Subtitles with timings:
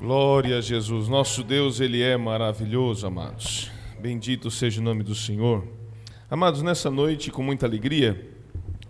[0.00, 1.08] Glória a Jesus.
[1.08, 3.70] Nosso Deus, Ele é maravilhoso, amados.
[4.00, 5.62] Bendito seja o nome do Senhor.
[6.30, 8.18] Amados, nessa noite, com muita alegria,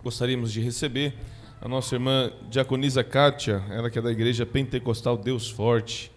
[0.01, 1.13] gostaríamos de receber
[1.59, 6.09] a nossa irmã Diaconisa Kátia, ela que é da Igreja Pentecostal Deus Forte.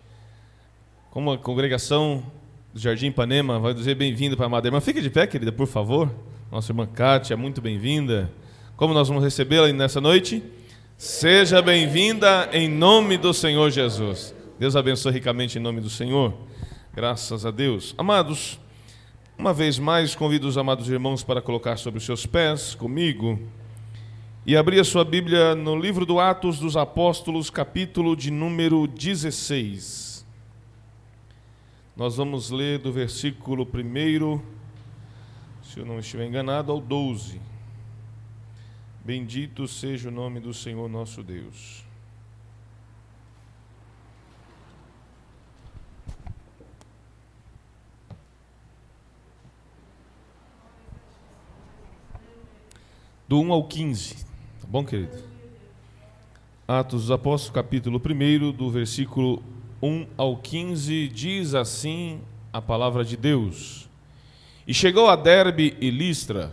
[1.11, 2.25] Como a congregação
[2.73, 4.81] do Jardim Ipanema vai dizer bem-vindo para a amada irmã.
[4.81, 6.09] Fique de pé, querida, por favor.
[6.53, 8.31] Nossa irmã Kátia, muito bem-vinda.
[8.77, 10.41] Como nós vamos recebê-la nessa noite?
[10.97, 14.33] Seja bem-vinda em nome do Senhor Jesus.
[14.65, 16.33] Deus abençoe ricamente em nome do Senhor.
[16.95, 17.95] Graças a Deus.
[17.99, 18.59] Amados,
[19.37, 23.39] uma vez mais convido os amados irmãos para colocar sobre os seus pés comigo
[24.47, 30.25] e abrir a sua Bíblia no livro do Atos dos Apóstolos, capítulo de número 16.
[31.95, 34.41] Nós vamos ler do versículo 1,
[35.63, 37.39] se eu não estiver enganado, ao 12.
[39.05, 41.84] Bendito seja o nome do Senhor nosso Deus.
[53.27, 54.17] Do 1 ao 15.
[54.17, 55.17] Tá bom, querido?
[56.69, 59.43] Atos dos Apóstolos, capítulo 1, do versículo
[59.83, 62.21] 1 ao 15, diz assim
[62.53, 63.89] a palavra de Deus.
[64.67, 66.53] E chegou a Derbe e Listra,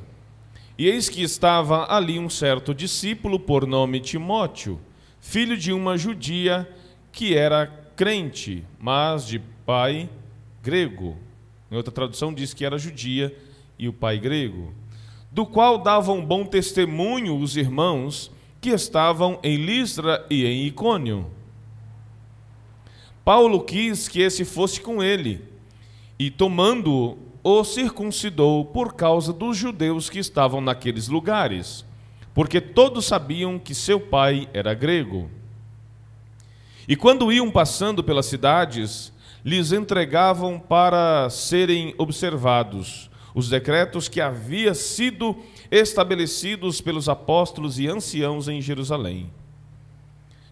[0.77, 4.79] e eis que estava ali um certo discípulo por nome Timóteo,
[5.19, 6.69] filho de uma judia
[7.11, 10.09] que era crente, mas de pai
[10.63, 11.17] grego.
[11.69, 13.35] Em outra tradução diz que era judia
[13.77, 14.73] e o pai grego,
[15.31, 18.29] do qual davam bom testemunho os irmãos
[18.59, 21.31] que estavam em Listra e em Icônio.
[23.23, 25.41] Paulo quis que esse fosse com ele,
[26.19, 31.85] e tomando-o, o circuncidou por causa dos judeus que estavam naqueles lugares,
[32.33, 35.29] porque todos sabiam que seu pai era grego.
[36.87, 39.13] E quando iam passando pelas cidades,
[39.45, 45.35] lhes entregavam para serem observados os decretos que havia sido
[45.69, 49.31] estabelecidos pelos apóstolos e anciãos em Jerusalém.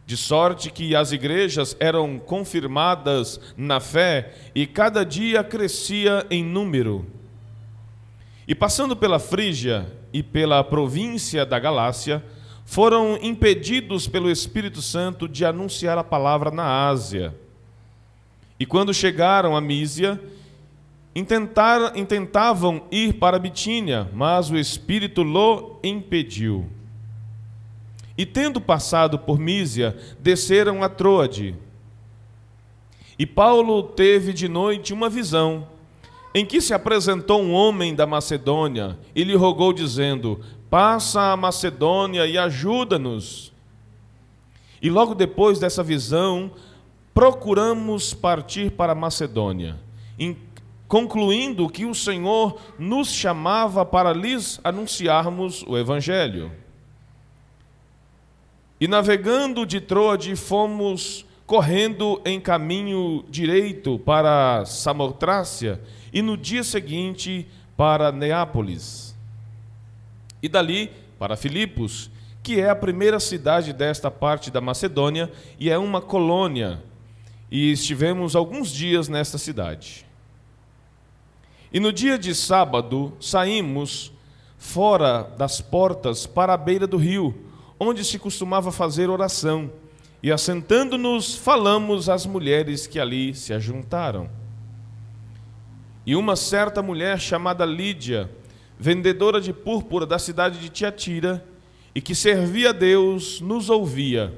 [0.05, 7.05] De sorte que as igrejas eram confirmadas na fé e cada dia crescia em número.
[8.47, 12.23] E passando pela Frígia e pela província da Galácia,
[12.65, 17.35] foram impedidos pelo Espírito Santo de anunciar a palavra na Ásia.
[18.59, 20.19] E quando chegaram a Mísia,
[21.15, 26.69] intentaram, intentavam ir para Bitínia, mas o Espírito lo impediu.
[28.17, 31.55] E tendo passado por Mísia, desceram a Troade.
[33.17, 35.67] E Paulo teve de noite uma visão,
[36.33, 42.25] em que se apresentou um homem da Macedônia e lhe rogou, dizendo: Passa a Macedônia
[42.27, 43.51] e ajuda-nos.
[44.81, 46.51] E logo depois dessa visão,
[47.13, 49.77] procuramos partir para a Macedônia,
[50.89, 56.51] concluindo que o Senhor nos chamava para lhes anunciarmos o Evangelho.
[58.81, 65.79] E navegando de Troade, fomos correndo em caminho direito para Samotrácia
[66.11, 67.47] e no dia seguinte
[67.77, 69.15] para Neápolis.
[70.41, 72.09] E dali para Filipos,
[72.41, 76.81] que é a primeira cidade desta parte da Macedônia e é uma colônia.
[77.51, 80.08] E estivemos alguns dias nesta cidade.
[81.71, 84.11] E no dia de sábado saímos
[84.57, 87.49] fora das portas para a beira do rio
[87.79, 89.71] onde se costumava fazer oração,
[90.21, 94.29] e assentando-nos, falamos às mulheres que ali se ajuntaram.
[96.05, 98.29] E uma certa mulher chamada Lídia,
[98.77, 101.45] vendedora de púrpura da cidade de Tiatira,
[101.95, 104.37] e que servia a Deus, nos ouvia.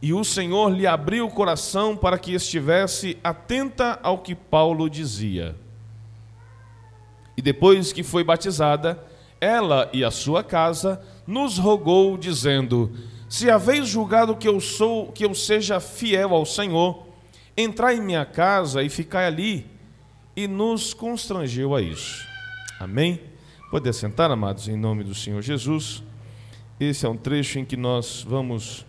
[0.00, 5.54] E o Senhor lhe abriu o coração para que estivesse atenta ao que Paulo dizia.
[7.38, 9.00] E depois que foi batizada,
[9.40, 12.90] ela e a sua casa nos rogou dizendo:
[13.28, 17.06] Se haveis julgado que eu sou, que eu seja fiel ao Senhor,
[17.56, 19.64] entrai em minha casa e ficai ali.
[20.34, 22.26] E nos constrangeu a isso.
[22.80, 23.20] Amém?
[23.70, 26.02] Pode sentar, amados, em nome do Senhor Jesus.
[26.80, 28.84] Esse é um trecho em que nós vamos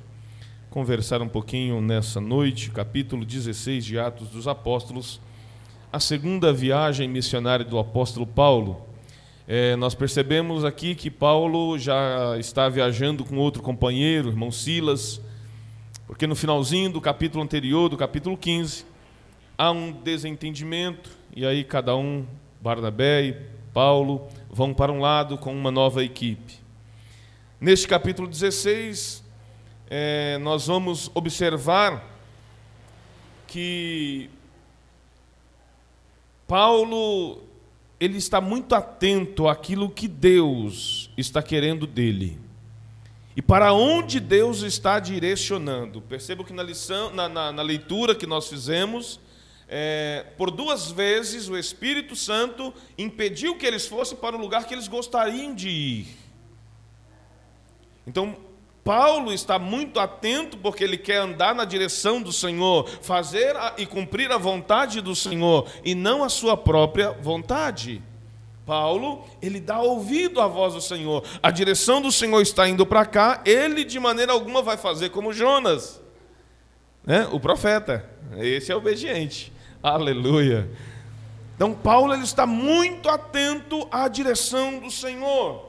[0.71, 5.21] conversar um pouquinho nessa noite, capítulo 16 de Atos dos Apóstolos,
[5.91, 8.85] a segunda viagem missionária do apóstolo Paulo.
[9.47, 15.19] É, nós percebemos aqui que Paulo já está viajando com outro companheiro, irmão Silas,
[16.05, 18.85] porque no finalzinho do capítulo anterior, do capítulo 15,
[19.57, 22.23] há um desentendimento, e aí cada um,
[22.61, 23.33] Barnabé e
[23.73, 26.59] Paulo, vão para um lado com uma nova equipe.
[27.59, 29.23] Neste capítulo 16,
[29.89, 32.07] é, nós vamos observar
[33.47, 34.29] que
[36.49, 37.43] Paulo
[37.99, 42.39] ele está muito atento àquilo que Deus está querendo dele.
[43.35, 46.01] E para onde Deus está direcionando.
[46.01, 49.19] Percebo que na, lição, na, na, na leitura que nós fizemos,
[49.67, 54.73] é, por duas vezes o Espírito Santo impediu que eles fossem para o lugar que
[54.73, 56.07] eles gostariam de ir.
[58.07, 58.35] Então,
[58.89, 64.31] Paulo está muito atento porque ele quer andar na direção do Senhor, fazer e cumprir
[64.31, 68.01] a vontade do Senhor e não a sua própria vontade.
[68.65, 71.23] Paulo, ele dá ouvido à voz do Senhor.
[71.43, 75.31] A direção do Senhor está indo para cá, ele de maneira alguma vai fazer como
[75.31, 76.01] Jonas,
[77.05, 77.29] né?
[77.31, 78.09] o profeta.
[78.39, 79.53] Esse é obediente.
[79.83, 80.67] Aleluia.
[81.55, 85.68] Então, Paulo ele está muito atento à direção do Senhor.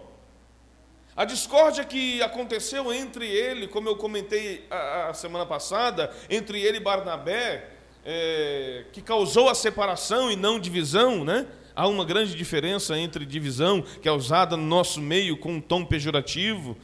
[1.20, 6.78] A discórdia que aconteceu entre ele, como eu comentei a, a semana passada, entre ele
[6.78, 7.68] e Barnabé,
[8.06, 11.46] é, que causou a separação e não divisão, né?
[11.76, 15.84] Há uma grande diferença entre divisão, que é usada no nosso meio com um tom
[15.84, 16.74] pejorativo,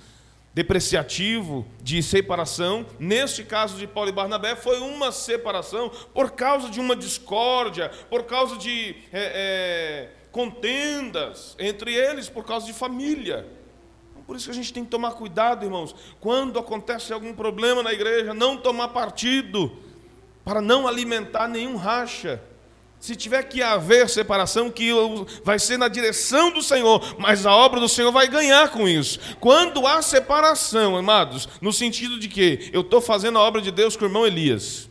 [0.52, 2.84] depreciativo, de separação.
[2.98, 8.24] Neste caso de Paulo e Barnabé, foi uma separação por causa de uma discórdia, por
[8.24, 13.55] causa de é, é, contendas entre eles, por causa de família.
[14.26, 17.92] Por isso que a gente tem que tomar cuidado, irmãos, quando acontece algum problema na
[17.92, 19.70] igreja, não tomar partido,
[20.44, 22.42] para não alimentar nenhum racha.
[22.98, 24.90] Se tiver que haver separação, que
[25.44, 29.20] vai ser na direção do Senhor, mas a obra do Senhor vai ganhar com isso.
[29.38, 33.96] Quando há separação, amados, no sentido de que eu estou fazendo a obra de Deus
[33.96, 34.90] com o irmão Elias,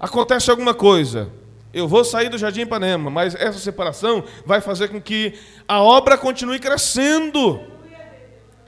[0.00, 1.30] acontece alguma coisa,
[1.72, 5.34] eu vou sair do Jardim Ipanema, mas essa separação vai fazer com que
[5.68, 7.73] a obra continue crescendo.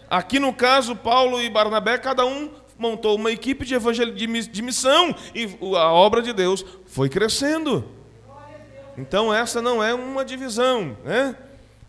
[0.08, 3.76] Aqui no caso, Paulo e Barnabé, cada um montou uma equipe de,
[4.48, 5.44] de missão e
[5.76, 7.84] a obra de Deus foi crescendo.
[8.96, 11.36] Então essa não é uma divisão, né?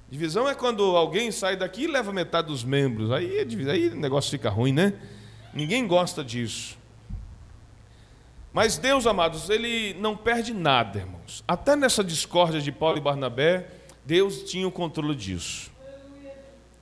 [0.10, 3.12] Divisão é quando alguém sai daqui e leva metade dos membros.
[3.12, 4.94] Aí, é aí o negócio fica ruim, né?
[5.54, 6.78] Ninguém gosta disso.
[8.54, 11.44] Mas Deus, amados, ele não perde nada, irmãos.
[11.48, 13.68] Até nessa discórdia de Paulo e Barnabé,
[14.06, 15.70] Deus tinha o controle disso.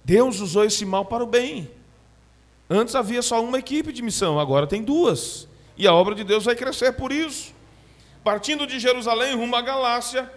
[0.05, 1.67] Deus usou esse mal para o bem.
[2.69, 5.47] Antes havia só uma equipe de missão, agora tem duas.
[5.75, 7.51] E a obra de Deus vai crescer por isso.
[8.23, 10.31] Partindo de Jerusalém rumo à Galácia,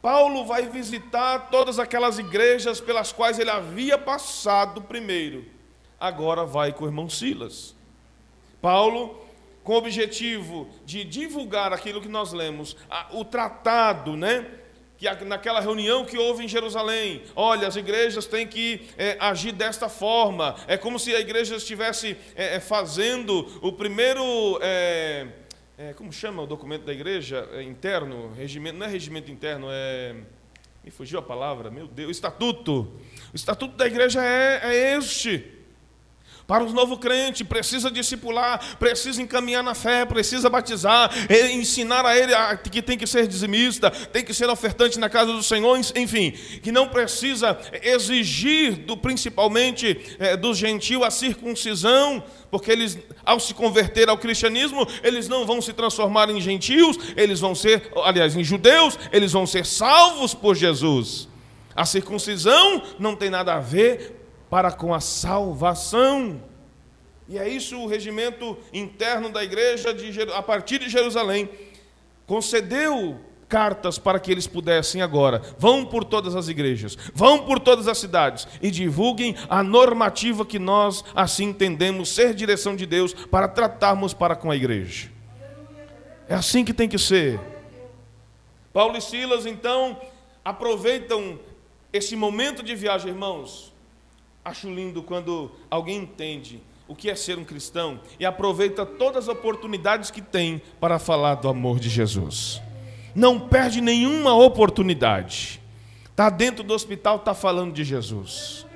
[0.00, 5.44] Paulo vai visitar todas aquelas igrejas pelas quais ele havia passado primeiro.
[5.98, 7.74] Agora vai com o irmão Silas.
[8.62, 9.20] Paulo,
[9.64, 12.76] com o objetivo de divulgar aquilo que nós lemos,
[13.10, 14.46] o tratado, né?
[15.00, 19.88] Que naquela reunião que houve em Jerusalém, olha, as igrejas têm que é, agir desta
[19.88, 20.54] forma.
[20.68, 24.22] É como se a igreja estivesse é, fazendo o primeiro
[24.60, 25.26] é,
[25.96, 27.48] como chama o documento da igreja?
[27.62, 30.14] Interno, regimento, não é regimento interno, é.
[30.84, 32.92] Me fugiu a palavra, meu Deus, estatuto.
[33.32, 35.59] O estatuto da igreja é, é este.
[36.50, 41.08] Para os novo crente, precisa discipular, precisa encaminhar na fé, precisa batizar,
[41.52, 42.32] ensinar a ele
[42.72, 46.72] que tem que ser dizimista, tem que ser ofertante na casa do Senhor, enfim, que
[46.72, 52.20] não precisa exigir do principalmente é, do gentil a circuncisão,
[52.50, 57.38] porque eles, ao se converter ao cristianismo, eles não vão se transformar em gentios, eles
[57.38, 61.28] vão ser, aliás, em judeus, eles vão ser salvos por Jesus.
[61.76, 64.19] A circuncisão não tem nada a ver
[64.50, 66.42] para com a salvação.
[67.28, 71.48] E é isso o regimento interno da igreja, de, a partir de Jerusalém,
[72.26, 75.40] concedeu cartas para que eles pudessem agora.
[75.58, 80.58] Vão por todas as igrejas, vão por todas as cidades e divulguem a normativa que
[80.58, 85.10] nós assim entendemos ser direção de Deus para tratarmos para com a igreja.
[86.28, 87.40] É assim que tem que ser.
[88.72, 90.00] Paulo e Silas então
[90.44, 91.38] aproveitam
[91.92, 93.69] esse momento de viagem, irmãos,
[94.50, 99.36] Acho lindo quando alguém entende o que é ser um cristão e aproveita todas as
[99.36, 102.60] oportunidades que tem para falar do amor de Jesus.
[103.14, 105.60] Não perde nenhuma oportunidade.
[106.02, 108.66] Está dentro do hospital, está falando de Jesus.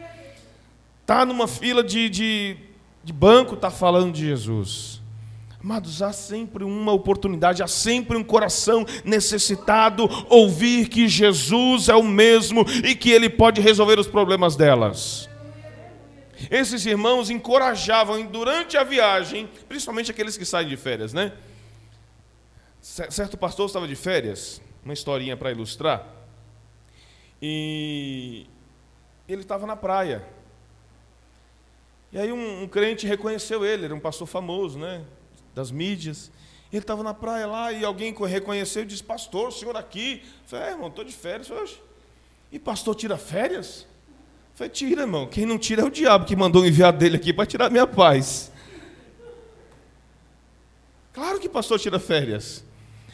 [1.01, 2.57] Está numa fila de, de,
[3.03, 5.03] de banco, está falando de Jesus.
[5.61, 12.05] Amados, há sempre uma oportunidade, há sempre um coração necessitado ouvir que Jesus é o
[12.05, 15.29] mesmo e que Ele pode resolver os problemas delas.
[16.51, 21.33] Esses irmãos encorajavam durante a viagem, principalmente aqueles que saem de férias, né?
[22.81, 26.07] Certo pastor estava de férias, uma historinha para ilustrar,
[27.41, 28.47] e
[29.29, 30.27] ele estava na praia.
[32.13, 35.05] E aí um, um, crente reconheceu ele, era um pastor famoso, né?
[35.55, 36.31] Das mídias.
[36.73, 40.23] ele estava na praia lá e alguém reconheceu e disse: Pastor, o senhor aqui?
[40.23, 41.83] Eu falei: É, irmão, estou de férias hoje.
[42.53, 43.87] E pastor tira férias?
[44.55, 45.27] Falei: Tira, irmão.
[45.27, 48.53] Quem não tira é o diabo que mandou enviar dele aqui para tirar minha paz.
[51.13, 52.65] Claro que pastor tira férias.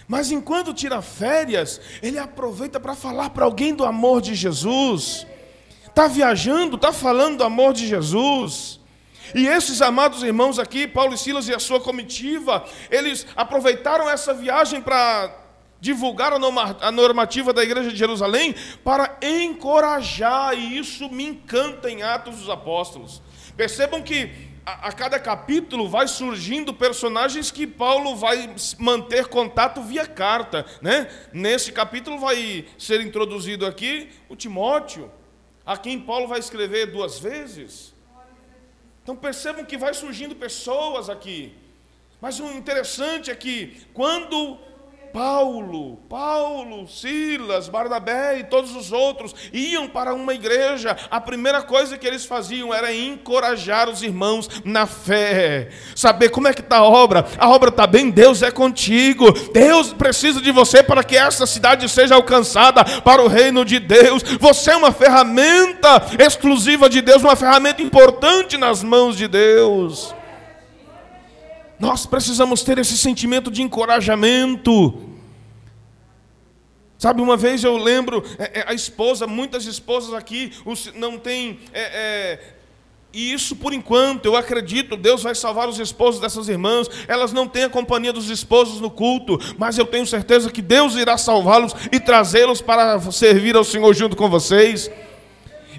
[0.06, 5.26] Mas enquanto tira férias, ele aproveita para falar para alguém do amor de Jesus.
[5.86, 8.80] Está viajando, está falando do amor de Jesus.
[9.34, 14.34] E esses amados irmãos aqui, Paulo e Silas e a sua comitiva, eles aproveitaram essa
[14.34, 15.39] viagem para
[15.80, 22.36] divulgar a normativa da igreja de Jerusalém, para encorajar, e isso me encanta em Atos
[22.36, 23.22] dos Apóstolos.
[23.56, 30.06] Percebam que a, a cada capítulo vai surgindo personagens que Paulo vai manter contato via
[30.06, 30.66] carta.
[30.82, 31.10] Né?
[31.32, 35.10] Nesse capítulo vai ser introduzido aqui o Timóteo,
[35.64, 37.94] a quem Paulo vai escrever duas vezes.
[39.02, 41.54] Então percebam que vai surgindo pessoas aqui.
[42.20, 44.58] Mas o interessante é que quando
[45.12, 51.98] Paulo, Paulo, Silas, Barnabé e todos os outros iam para uma igreja, a primeira coisa
[51.98, 56.84] que eles faziam era encorajar os irmãos na fé, saber como é que está a
[56.84, 61.46] obra, a obra está bem, Deus é contigo, Deus precisa de você para que essa
[61.46, 67.22] cidade seja alcançada para o reino de Deus, você é uma ferramenta exclusiva de Deus,
[67.22, 70.14] uma ferramenta importante nas mãos de Deus.
[71.80, 75.08] Nós precisamos ter esse sentimento de encorajamento.
[76.98, 80.52] Sabe, uma vez eu lembro, é, é, a esposa, muitas esposas aqui
[80.94, 81.58] não têm.
[81.72, 82.40] É, é,
[83.10, 86.90] e isso por enquanto, eu acredito, Deus vai salvar os esposos dessas irmãs.
[87.08, 90.94] Elas não têm a companhia dos esposos no culto, mas eu tenho certeza que Deus
[90.96, 94.90] irá salvá-los e trazê-los para servir ao Senhor junto com vocês.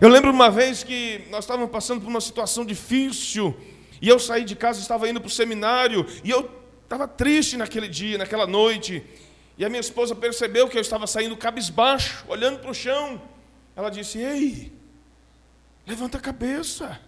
[0.01, 3.55] Eu lembro uma vez que nós estávamos passando por uma situação difícil.
[4.01, 6.49] E eu saí de casa, estava indo para o seminário, e eu
[6.83, 9.05] estava triste naquele dia, naquela noite.
[9.57, 13.21] E a minha esposa percebeu que eu estava saindo cabisbaixo, olhando para o chão.
[13.75, 14.73] Ela disse: Ei,
[15.85, 16.99] levanta a cabeça.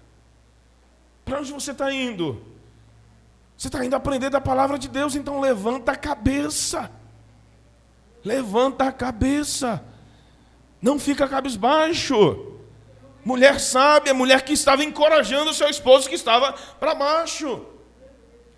[1.26, 2.46] Para onde você está indo?
[3.58, 6.92] Você está indo aprender da palavra de Deus, então levanta a cabeça.
[8.24, 9.84] Levanta a cabeça.
[10.82, 12.53] Não fica cabisbaixo.
[13.26, 17.66] Mulher sábia, mulher que estava encorajando o seu esposo que estava para baixo.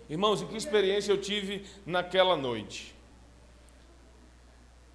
[0.08, 2.94] Irmãos, e que experiência eu tive naquela noite.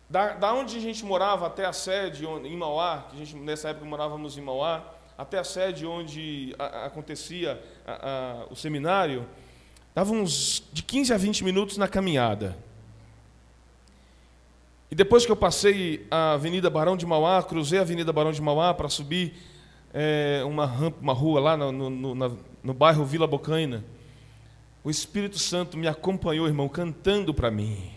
[0.10, 3.70] Da, da onde a gente morava até a sede, em Mauá, que a gente, nessa
[3.70, 4.84] época morávamos em Mauá,
[5.18, 9.26] até a sede onde a, acontecia a, a, o seminário,
[9.96, 12.58] dava uns de 15 a 20 minutos na caminhada.
[14.90, 18.42] E depois que eu passei a Avenida Barão de Mauá, cruzei a Avenida Barão de
[18.42, 19.34] Mauá para subir
[19.94, 23.84] é, uma rampa, uma rua lá no, no, no, no bairro Vila Bocaina,
[24.84, 27.92] o Espírito Santo me acompanhou, irmão, cantando para mim.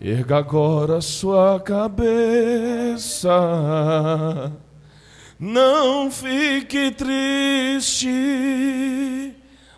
[0.00, 3.30] Erga agora sua cabeça,
[5.38, 8.06] não fique triste,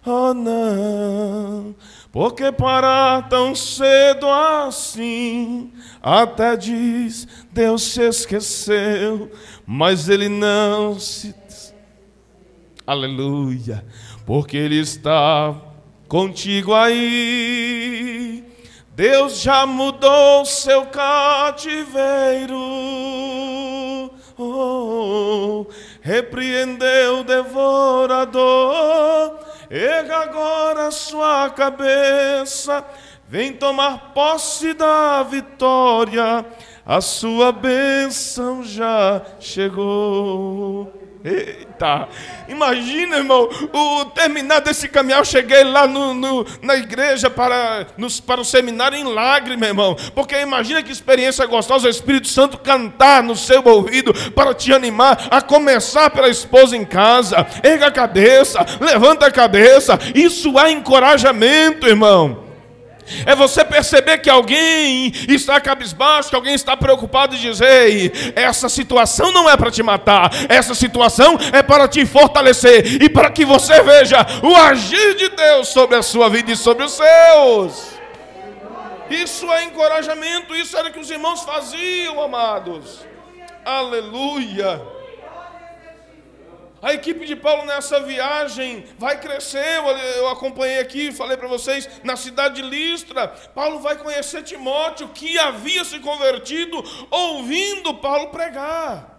[0.04, 1.72] oh não,
[2.10, 9.30] porque parar tão cedo assim, até diz Deus se esqueceu,
[9.70, 11.34] mas Ele não se.
[12.86, 13.84] Aleluia,
[14.24, 15.54] porque Ele está
[16.08, 18.42] contigo aí.
[18.96, 22.56] Deus já mudou seu cativeiro.
[24.38, 25.66] Oh,
[26.00, 28.38] repreendeu o devorador.
[29.68, 32.82] Erga agora sua cabeça.
[33.28, 36.46] Vem tomar posse da vitória.
[36.88, 40.90] A sua bênção já chegou.
[41.22, 42.08] Eita,
[42.48, 48.20] imagina, irmão, o terminar desse caminhar, eu cheguei lá no, no, na igreja para, nos,
[48.20, 53.22] para o seminário em lágrima, irmão, porque imagina que experiência gostosa o Espírito Santo cantar
[53.22, 57.46] no seu ouvido para te animar a começar pela esposa em casa.
[57.62, 62.47] Erga a cabeça, levanta a cabeça, isso é encorajamento, irmão.
[63.24, 69.32] É você perceber que alguém está cabisbaixo, que alguém está preocupado e dizer: essa situação
[69.32, 73.82] não é para te matar, essa situação é para te fortalecer e para que você
[73.82, 77.98] veja o agir de Deus sobre a sua vida e sobre os seus.
[79.10, 83.06] Isso é encorajamento, isso era o que os irmãos faziam, amados.
[83.64, 84.97] Aleluia.
[86.80, 89.78] A equipe de Paulo nessa viagem vai crescer.
[90.16, 93.26] Eu acompanhei aqui, falei para vocês, na cidade de Listra.
[93.28, 99.18] Paulo vai conhecer Timóteo, que havia se convertido ouvindo Paulo pregar.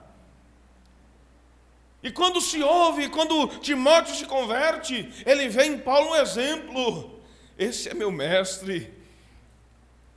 [2.01, 7.19] E quando se ouve, quando Timóteo se converte, ele vê em Paulo um exemplo.
[7.57, 8.93] esse é meu mestre.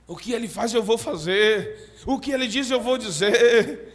[0.07, 1.91] O que ele faz, eu vou fazer.
[2.05, 3.93] O que ele diz, eu vou dizer.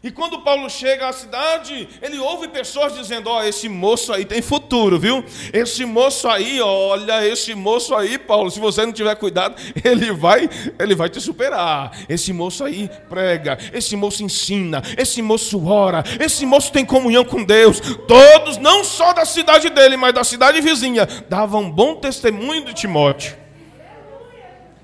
[0.00, 4.24] E quando Paulo chega à cidade, ele ouve pessoas dizendo: Ó, oh, esse moço aí
[4.24, 5.24] tem futuro, viu?
[5.52, 10.48] Esse moço aí, olha, esse moço aí, Paulo, se você não tiver cuidado, ele vai,
[10.78, 11.90] ele vai te superar.
[12.08, 17.42] Esse moço aí prega, esse moço ensina, esse moço ora, esse moço tem comunhão com
[17.42, 17.80] Deus.
[18.06, 23.36] Todos, não só da cidade dele, mas da cidade vizinha, davam bom testemunho de Timóteo.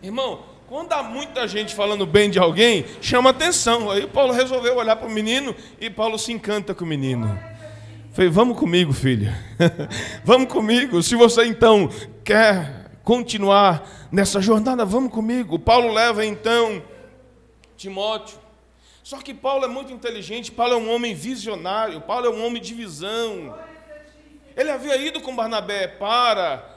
[0.02, 3.92] Irmão, quando há muita gente falando bem de alguém, chama atenção.
[3.92, 7.38] Aí Paulo resolveu olhar para o menino e Paulo se encanta com o menino.
[8.12, 9.38] Falei, vamos comigo, filha.
[10.24, 11.00] vamos comigo.
[11.00, 11.88] Se você então
[12.24, 15.60] quer continuar nessa jornada, vamos comigo.
[15.60, 16.82] Paulo leva então
[17.76, 18.36] Timóteo.
[19.04, 22.60] Só que Paulo é muito inteligente, Paulo é um homem visionário, Paulo é um homem
[22.60, 23.56] de visão.
[24.56, 26.73] Ele havia ido com Barnabé para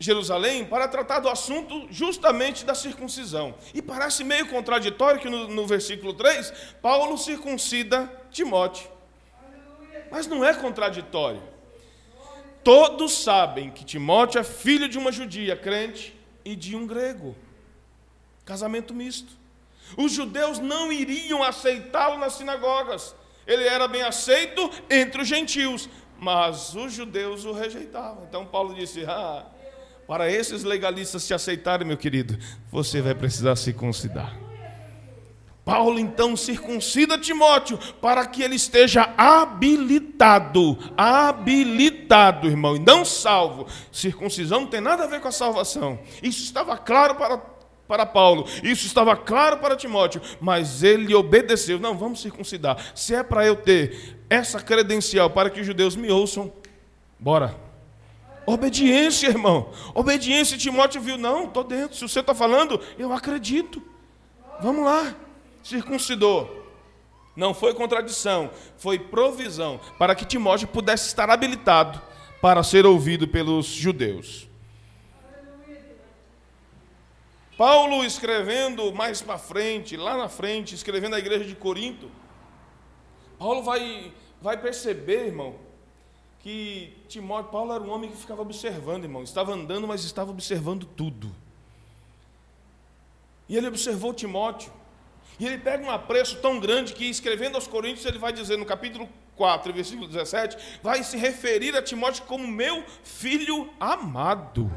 [0.00, 3.54] Jerusalém para tratar do assunto justamente da circuncisão.
[3.74, 8.90] E parece meio contraditório que no, no versículo 3, Paulo circuncida Timóteo.
[10.10, 11.42] Mas não é contraditório.
[12.64, 17.36] Todos sabem que Timóteo é filho de uma judia crente e de um grego.
[18.46, 19.38] Casamento misto.
[19.98, 23.14] Os judeus não iriam aceitá-lo nas sinagogas.
[23.46, 28.24] Ele era bem aceito entre os gentios, mas os judeus o rejeitavam.
[28.24, 29.46] Então Paulo disse: Ah,
[30.10, 32.36] para esses legalistas te aceitarem, meu querido,
[32.68, 34.36] você vai precisar circuncidar.
[35.64, 43.68] Paulo então circuncida Timóteo para que ele esteja habilitado, habilitado, irmão, e não salvo.
[43.92, 46.00] Circuncisão não tem nada a ver com a salvação.
[46.20, 47.38] Isso estava claro para,
[47.86, 51.78] para Paulo, isso estava claro para Timóteo, mas ele obedeceu.
[51.78, 52.84] Não, vamos circuncidar.
[52.96, 56.52] Se é para eu ter essa credencial para que os judeus me ouçam,
[57.16, 57.69] bora.
[58.52, 59.70] Obediência, irmão.
[59.94, 60.58] Obediência.
[60.58, 61.96] Timóteo viu, não, estou dentro.
[61.96, 63.82] Se você está falando, eu acredito.
[64.60, 65.14] Vamos lá.
[65.62, 66.58] Circuncidou.
[67.36, 72.02] Não foi contradição, foi provisão para que Timóteo pudesse estar habilitado
[72.40, 74.48] para ser ouvido pelos judeus.
[77.56, 82.10] Paulo escrevendo mais para frente, lá na frente, escrevendo a igreja de Corinto,
[83.38, 85.54] Paulo vai, vai perceber, irmão,
[86.42, 89.22] que Timóteo, Paulo era um homem que ficava observando, irmão.
[89.22, 91.34] Estava andando, mas estava observando tudo.
[93.48, 94.72] E ele observou Timóteo.
[95.38, 98.64] E ele pega um apreço tão grande que, escrevendo aos Coríntios, ele vai dizer no
[98.64, 104.70] capítulo 4, versículo 17, vai se referir a Timóteo como meu filho amado.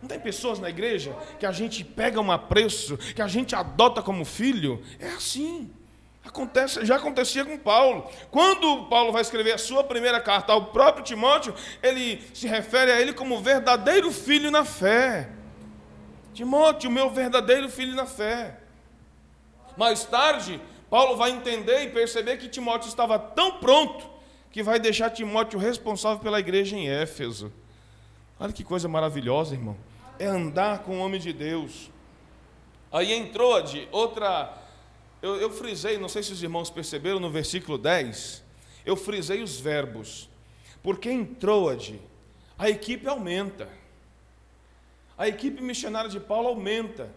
[0.00, 4.02] Não tem pessoas na igreja que a gente pega um apreço, que a gente adota
[4.02, 4.82] como filho?
[4.98, 5.70] É assim.
[6.28, 8.06] Acontece, já acontecia com Paulo.
[8.30, 13.00] Quando Paulo vai escrever a sua primeira carta ao próprio Timóteo, ele se refere a
[13.00, 15.30] ele como verdadeiro filho na fé.
[16.34, 18.60] Timóteo, meu verdadeiro filho na fé.
[19.74, 20.60] Mais tarde,
[20.90, 24.06] Paulo vai entender e perceber que Timóteo estava tão pronto
[24.50, 27.50] que vai deixar Timóteo responsável pela igreja em Éfeso.
[28.38, 29.76] Olha que coisa maravilhosa, irmão.
[30.18, 31.90] É andar com o homem de Deus.
[32.92, 34.67] Aí entrou de outra
[35.20, 38.42] eu, eu frisei, não sei se os irmãos perceberam, no versículo 10,
[38.86, 40.28] eu frisei os verbos.
[40.82, 42.00] Porque em Troade,
[42.56, 43.68] a equipe aumenta.
[45.16, 47.12] A equipe missionária de Paulo aumenta.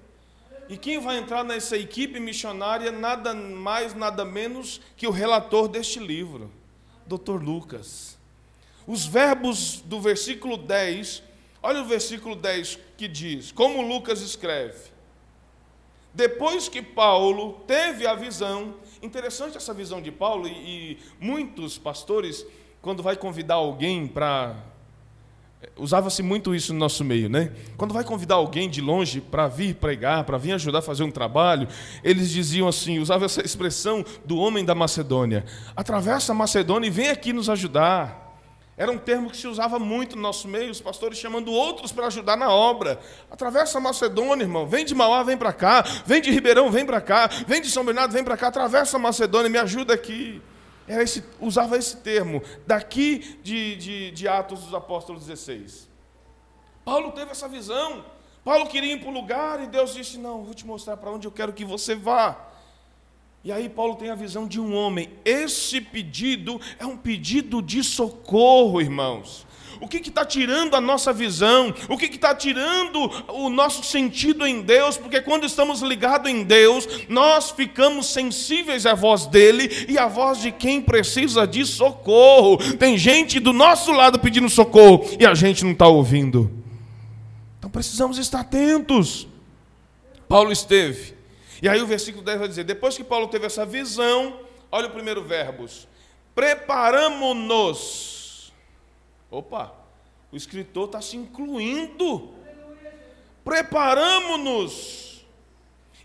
[0.68, 6.00] E quem vai entrar nessa equipe missionária, nada mais, nada menos que o relator deste
[6.00, 6.52] livro,
[7.06, 7.42] Dr.
[7.44, 8.18] Lucas.
[8.88, 11.24] Os verbos do versículo 10,
[11.62, 14.92] olha o versículo 10 que diz: Como Lucas escreve:
[16.14, 22.46] depois que Paulo teve a visão, interessante essa visão de Paulo, e, e muitos pastores,
[22.82, 24.56] quando vai convidar alguém para.
[25.78, 27.54] Usava-se muito isso no nosso meio, né?
[27.78, 31.12] Quando vai convidar alguém de longe para vir pregar, para vir ajudar a fazer um
[31.12, 31.68] trabalho,
[32.04, 35.46] eles diziam assim, usavam essa expressão do homem da Macedônia:
[35.76, 38.31] atravessa a Macedônia e vem aqui nos ajudar.
[38.82, 42.08] Era um termo que se usava muito no nosso meio, os pastores chamando outros para
[42.08, 43.00] ajudar na obra.
[43.30, 44.66] Atravessa a Macedônia, irmão.
[44.66, 45.84] Vem de Mauá, vem para cá.
[46.04, 47.30] Vem de Ribeirão, vem para cá.
[47.46, 48.48] Vem de São Bernardo, vem para cá.
[48.48, 50.42] Atravessa a Macedônia, me ajuda aqui.
[50.88, 55.88] Era esse, usava esse termo, daqui de, de, de Atos dos Apóstolos 16.
[56.84, 58.04] Paulo teve essa visão.
[58.44, 61.28] Paulo queria ir para o lugar e Deus disse: Não, vou te mostrar para onde
[61.28, 62.51] eu quero que você vá.
[63.44, 65.10] E aí Paulo tem a visão de um homem.
[65.26, 69.48] Esse pedido é um pedido de socorro, irmãos.
[69.82, 71.74] O que está tirando a nossa visão?
[71.90, 73.00] O que está tirando
[73.30, 74.96] o nosso sentido em Deus?
[74.96, 80.40] Porque quando estamos ligados em Deus, nós ficamos sensíveis à voz dele e à voz
[80.40, 82.58] de quem precisa de socorro.
[82.78, 86.52] Tem gente do nosso lado pedindo socorro e a gente não está ouvindo.
[87.72, 89.28] precisamos estar atentos.
[90.28, 91.21] Paulo esteve.
[91.62, 94.40] E aí o versículo 10 vai dizer: depois que Paulo teve essa visão,
[94.72, 95.88] olha o primeiro verbos.
[96.34, 98.54] Preparamos-nos.
[99.30, 99.76] Opa,
[100.32, 102.34] o escritor está se incluindo.
[103.44, 105.12] Preparamos-nos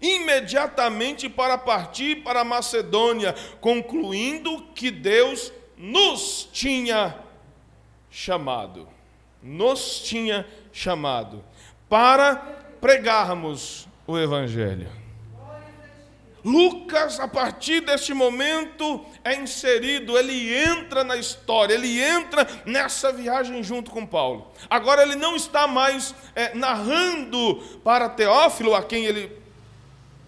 [0.00, 7.16] imediatamente para partir para a Macedônia, concluindo que Deus nos tinha
[8.10, 8.88] chamado.
[9.42, 11.44] Nos tinha chamado
[11.88, 12.36] para
[12.80, 15.05] pregarmos o Evangelho.
[16.46, 23.64] Lucas, a partir deste momento, é inserido, ele entra na história, ele entra nessa viagem
[23.64, 24.52] junto com Paulo.
[24.70, 29.28] Agora, ele não está mais é, narrando para Teófilo, a quem ele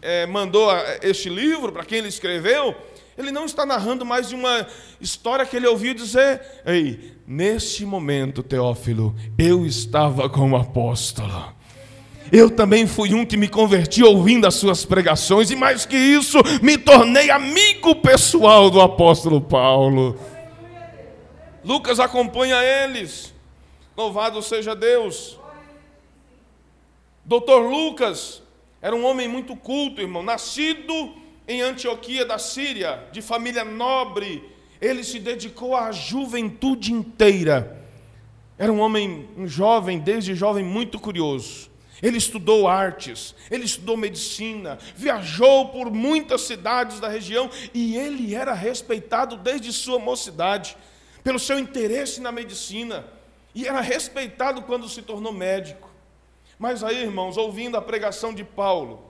[0.03, 0.69] é, mandou
[1.03, 2.75] este livro, para quem ele escreveu,
[3.17, 4.67] ele não está narrando mais de uma
[5.01, 11.58] história que ele ouviu dizer: Ei, neste momento, Teófilo, eu estava com o apóstolo.
[12.31, 16.39] Eu também fui um que me converti ouvindo as suas pregações, e mais que isso,
[16.63, 20.19] me tornei amigo pessoal do apóstolo Paulo.
[21.65, 23.35] Lucas acompanha eles,
[23.97, 25.39] louvado seja Deus.
[27.25, 28.43] Doutor Lucas
[28.81, 31.13] era um homem muito culto, irmão, nascido
[31.47, 34.45] em Antioquia da Síria, de família nobre.
[34.81, 37.85] Ele se dedicou à juventude inteira.
[38.59, 41.71] Era um homem, um jovem, desde jovem, muito curioso.
[42.03, 48.55] Ele estudou artes, ele estudou medicina, viajou por muitas cidades da região e ele era
[48.55, 50.77] respeitado desde sua mocidade,
[51.25, 53.05] pelo seu interesse na medicina,
[53.55, 55.91] e era respeitado quando se tornou médico.
[56.59, 59.05] Mas aí, irmãos, ouvindo a pregação de Paulo,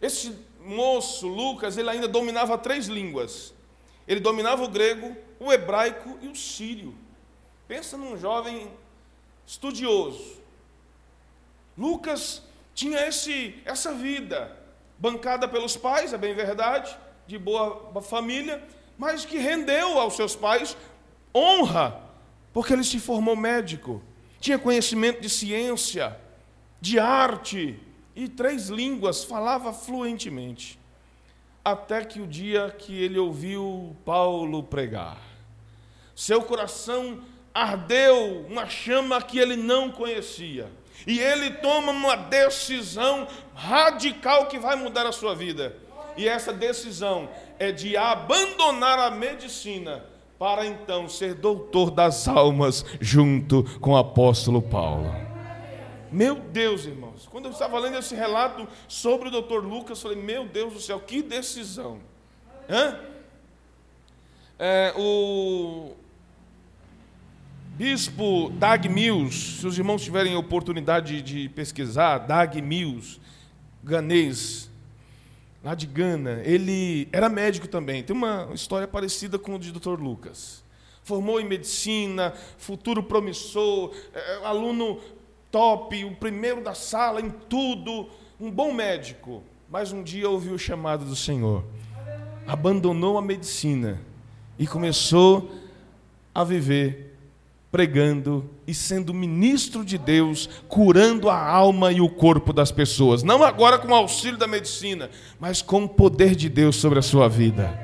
[0.00, 3.52] esse moço, Lucas, ele ainda dominava três línguas.
[4.06, 6.94] Ele dominava o grego, o hebraico e o sírio.
[7.66, 8.70] Pensa num jovem
[9.44, 10.45] estudioso
[11.76, 12.42] Lucas
[12.74, 14.56] tinha esse, essa vida,
[14.98, 18.62] bancada pelos pais, é bem verdade, de boa família,
[18.96, 20.76] mas que rendeu aos seus pais
[21.34, 22.00] honra,
[22.52, 24.02] porque ele se formou médico,
[24.40, 26.18] tinha conhecimento de ciência,
[26.80, 27.78] de arte
[28.14, 30.78] e três línguas, falava fluentemente.
[31.62, 35.20] Até que o dia que ele ouviu Paulo pregar,
[36.14, 40.70] seu coração ardeu uma chama que ele não conhecia
[41.06, 45.76] e ele toma uma decisão radical que vai mudar a sua vida.
[46.16, 47.28] E essa decisão
[47.58, 50.04] é de abandonar a medicina
[50.38, 55.10] para então ser doutor das almas junto com o apóstolo Paulo.
[56.10, 60.22] Meu Deus, irmãos, quando eu estava lendo esse relato sobre o doutor Lucas, eu falei:
[60.22, 61.98] Meu Deus do céu, que decisão!
[62.68, 62.98] Hã?
[64.58, 65.92] É, o,
[67.76, 73.20] Bispo Dag Mills, se os irmãos tiverem oportunidade de pesquisar, Dag Mills,
[73.84, 74.70] ganês,
[75.62, 78.02] lá de Gana, ele era médico também.
[78.02, 80.00] Tem uma história parecida com o de Dr.
[80.00, 80.64] Lucas.
[81.02, 84.98] Formou em medicina, futuro promissor, é, é, aluno
[85.50, 88.08] top, o primeiro da sala em tudo,
[88.40, 89.42] um bom médico.
[89.68, 91.62] Mas um dia ouviu o chamado do Senhor,
[92.46, 94.00] abandonou a medicina
[94.58, 95.50] e começou
[96.34, 97.05] a viver
[97.76, 103.22] pregando e sendo ministro de Deus, curando a alma e o corpo das pessoas.
[103.22, 107.02] Não agora com o auxílio da medicina, mas com o poder de Deus sobre a
[107.02, 107.78] sua vida.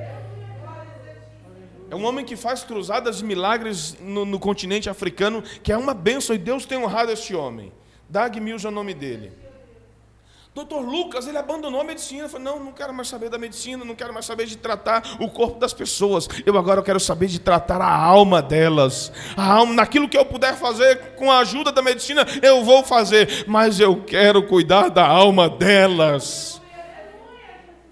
[1.90, 5.92] É um homem que faz cruzadas e milagres no, no continente africano, que é uma
[5.92, 7.70] bênção, e Deus tem honrado este homem.
[8.08, 9.41] Dag Mills é o nome dele.
[10.54, 12.28] Doutor Lucas, ele abandonou a medicina.
[12.28, 15.30] Falou: Não, não quero mais saber da medicina, não quero mais saber de tratar o
[15.30, 16.28] corpo das pessoas.
[16.44, 19.10] Eu agora quero saber de tratar a alma delas.
[19.34, 23.46] A alma, naquilo que eu puder fazer com a ajuda da medicina, eu vou fazer.
[23.48, 26.60] Mas eu quero cuidar da alma delas.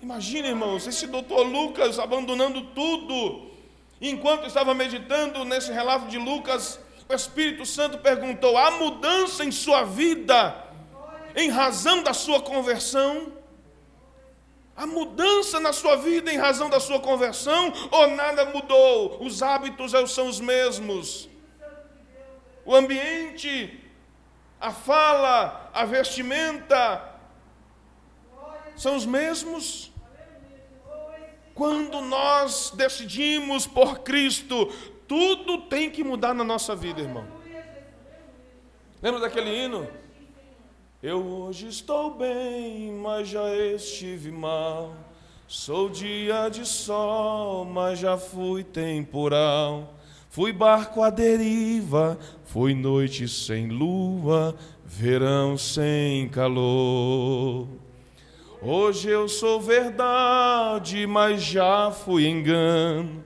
[0.03, 3.49] Imagina, irmãos, esse doutor Lucas abandonando tudo.
[4.03, 9.85] Enquanto estava meditando nesse relato de Lucas, o Espírito Santo perguntou: há mudança em sua
[9.85, 10.70] vida?
[11.37, 13.33] Em razão da sua conversão?
[14.77, 19.23] A mudança na sua vida em razão da sua conversão ou nada mudou?
[19.23, 21.29] Os hábitos são os mesmos.
[22.64, 23.79] O ambiente,
[24.61, 27.11] a fala, a vestimenta
[28.77, 29.93] são os mesmos.
[31.55, 34.66] Quando nós decidimos por Cristo,
[35.07, 37.27] tudo tem que mudar na nossa vida, irmão.
[39.03, 40.00] Lembra daquele hino?
[41.03, 44.95] Eu hoje estou bem, mas já estive mal.
[45.49, 49.95] Sou dia de sol, mas já fui temporal.
[50.29, 57.67] Fui barco à deriva, foi noite sem lua, verão sem calor.
[58.61, 63.25] Hoje eu sou verdade, mas já fui engano.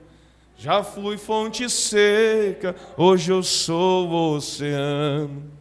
[0.57, 5.54] Já fui fonte seca, hoje eu sou oceano.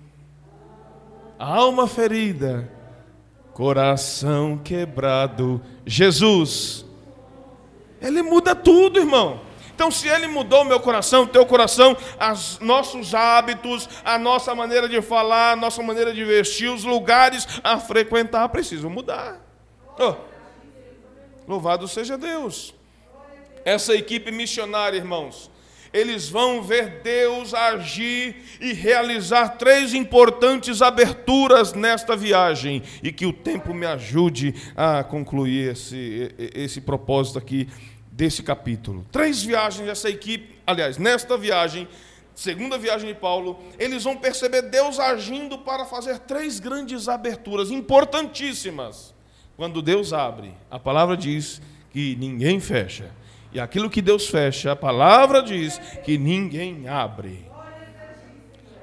[1.47, 2.73] Alma ferida,
[3.53, 5.61] coração quebrado.
[5.85, 6.87] Jesus,
[8.01, 9.43] Ele muda tudo, irmão.
[9.75, 11.95] Então, se Ele mudou meu coração, teu coração,
[12.33, 17.47] os nossos hábitos, a nossa maneira de falar, a nossa maneira de vestir, os lugares
[17.63, 19.39] a frequentar precisam mudar.
[19.99, 20.15] Oh,
[21.47, 22.75] louvado seja Deus.
[23.67, 25.51] Essa equipe missionária, irmãos,
[25.95, 33.33] eles vão ver Deus agir e realizar três importantes aberturas nesta viagem e que o
[33.33, 37.69] tempo me ajude a concluir esse, esse propósito aqui
[38.11, 39.07] desse capítulo.
[39.13, 41.87] Três viagens dessa equipe, aliás, nesta viagem,
[42.35, 49.15] segunda viagem de Paulo, eles vão perceber Deus agindo para fazer três grandes aberturas importantíssimas.
[49.57, 53.13] Quando Deus abre, a palavra diz que ninguém fecha.
[53.55, 57.47] E aquilo que Deus fecha, a palavra diz que ninguém abre.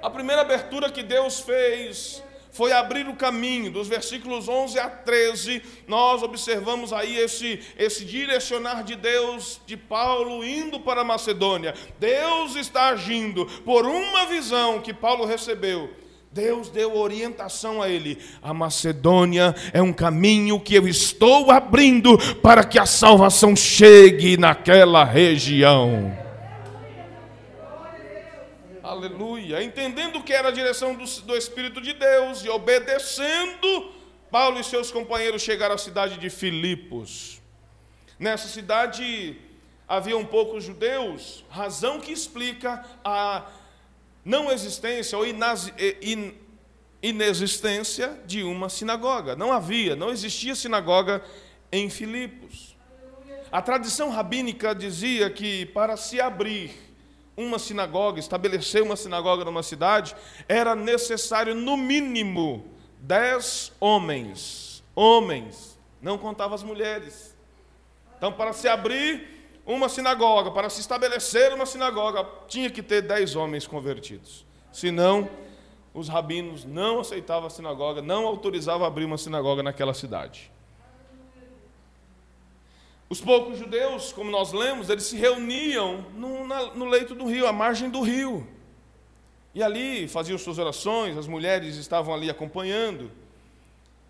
[0.02, 5.62] A primeira abertura que Deus fez foi abrir o caminho, dos versículos 11 a 13,
[5.88, 11.74] nós observamos aí esse, esse direcionar de Deus, de Paulo indo para Macedônia.
[12.00, 15.94] Deus está agindo por uma visão que Paulo recebeu.
[16.32, 18.18] Deus deu orientação a ele.
[18.42, 25.04] A Macedônia é um caminho que eu estou abrindo para que a salvação chegue naquela
[25.04, 26.18] região.
[28.82, 29.62] Aleluia.
[29.62, 33.92] Entendendo que era a direção do, do Espírito de Deus e obedecendo,
[34.30, 37.42] Paulo e seus companheiros chegaram à cidade de Filipos.
[38.18, 39.38] Nessa cidade
[40.16, 43.44] um poucos judeus, razão que explica a
[44.24, 45.26] não existência ou
[47.02, 49.36] inexistência de uma sinagoga.
[49.36, 51.24] Não havia, não existia sinagoga
[51.72, 52.76] em Filipos.
[53.52, 56.72] A tradição rabínica dizia que para se abrir
[57.36, 60.16] uma sinagoga, estabelecer uma sinagoga numa cidade,
[60.48, 62.66] era necessário, no mínimo,
[63.00, 64.84] dez homens.
[64.94, 67.36] Homens, não contava as mulheres.
[68.18, 69.41] Então, para se abrir
[69.72, 74.46] uma sinagoga, para se estabelecer uma sinagoga, tinha que ter dez homens convertidos.
[74.72, 75.30] Senão,
[75.94, 80.52] os rabinos não aceitavam a sinagoga, não autorizavam abrir uma sinagoga naquela cidade.
[83.10, 87.46] Os poucos judeus, como nós lemos, eles se reuniam no, na, no leito do rio,
[87.46, 88.48] à margem do rio.
[89.54, 93.12] E ali faziam suas orações, as mulheres estavam ali acompanhando.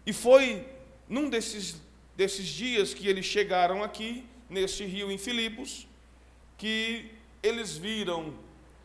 [0.05, 0.67] E foi
[1.09, 1.81] num desses,
[2.15, 5.87] desses dias que eles chegaram aqui, neste rio em Filipos,
[6.57, 7.09] que
[7.41, 8.33] eles viram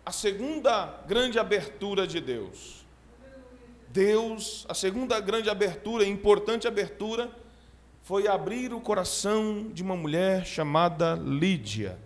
[0.05, 2.87] a segunda grande abertura de Deus.
[3.89, 7.31] Deus, a segunda grande abertura, importante abertura,
[8.03, 11.99] foi abrir o coração de uma mulher chamada Lídia.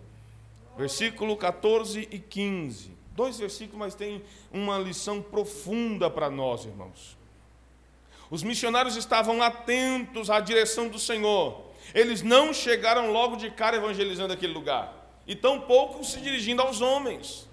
[0.75, 2.91] Versículo 14 e 15.
[3.15, 7.15] Dois versículos, mas tem uma lição profunda para nós, irmãos.
[8.31, 11.70] Os missionários estavam atentos à direção do Senhor.
[11.93, 14.93] Eles não chegaram logo de cara evangelizando aquele lugar,
[15.27, 17.49] e tampouco se dirigindo aos homens.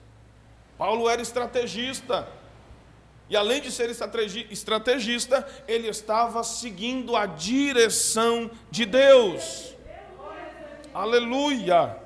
[0.76, 2.28] Paulo era estrategista,
[3.28, 3.90] e além de ser
[4.50, 9.74] estrategista, ele estava seguindo a direção de Deus.
[10.94, 11.98] Aleluia!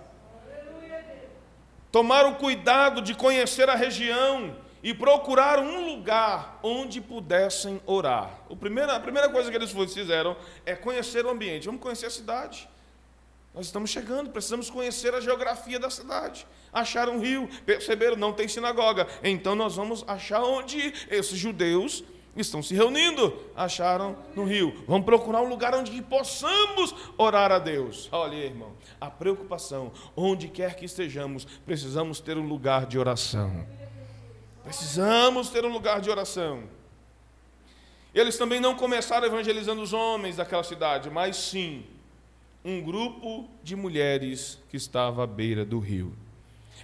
[1.92, 8.40] Tomar o cuidado de conhecer a região e procurar um lugar onde pudessem orar.
[8.50, 11.66] a primeira coisa que eles fizeram é conhecer o ambiente.
[11.66, 12.68] Vamos conhecer a cidade.
[13.54, 16.46] Nós estamos chegando, precisamos conhecer a geografia da cidade.
[16.72, 19.06] Acharam um rio, perceberam, não tem sinagoga.
[19.22, 22.02] Então nós vamos achar onde esses judeus
[22.34, 23.36] estão se reunindo.
[23.54, 24.82] Acharam no rio.
[24.88, 28.08] Vamos procurar um lugar onde possamos orar a Deus.
[28.10, 33.66] Olha, irmão, a preocupação, onde quer que estejamos, precisamos ter um lugar de oração.
[34.64, 36.64] Precisamos ter um lugar de oração.
[38.14, 41.84] Eles também não começaram evangelizando os homens daquela cidade, mas sim
[42.64, 46.16] um grupo de mulheres que estava à beira do rio.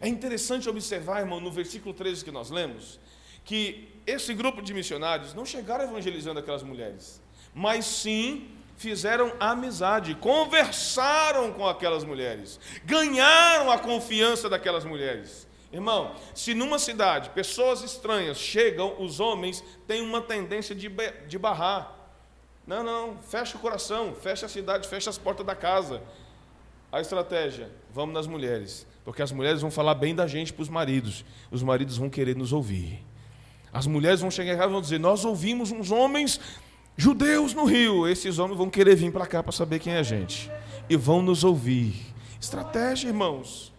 [0.00, 2.98] É interessante observar, irmão, no versículo 13 que nós lemos,
[3.44, 7.20] que esse grupo de missionários não chegaram evangelizando aquelas mulheres,
[7.54, 15.47] mas sim fizeram amizade, conversaram com aquelas mulheres, ganharam a confiança daquelas mulheres.
[15.72, 20.88] Irmão, se numa cidade pessoas estranhas chegam, os homens têm uma tendência de,
[21.26, 21.94] de barrar.
[22.66, 26.02] Não, não, fecha o coração, fecha a cidade, fecha as portas da casa.
[26.90, 30.70] A estratégia, vamos nas mulheres, porque as mulheres vão falar bem da gente para os
[30.70, 33.04] maridos, os maridos vão querer nos ouvir.
[33.70, 36.40] As mulheres vão chegar em casa e vão dizer: Nós ouvimos uns homens
[36.96, 40.02] judeus no rio, esses homens vão querer vir para cá para saber quem é a
[40.02, 40.50] gente,
[40.88, 41.94] e vão nos ouvir.
[42.40, 43.72] Estratégia, irmãos.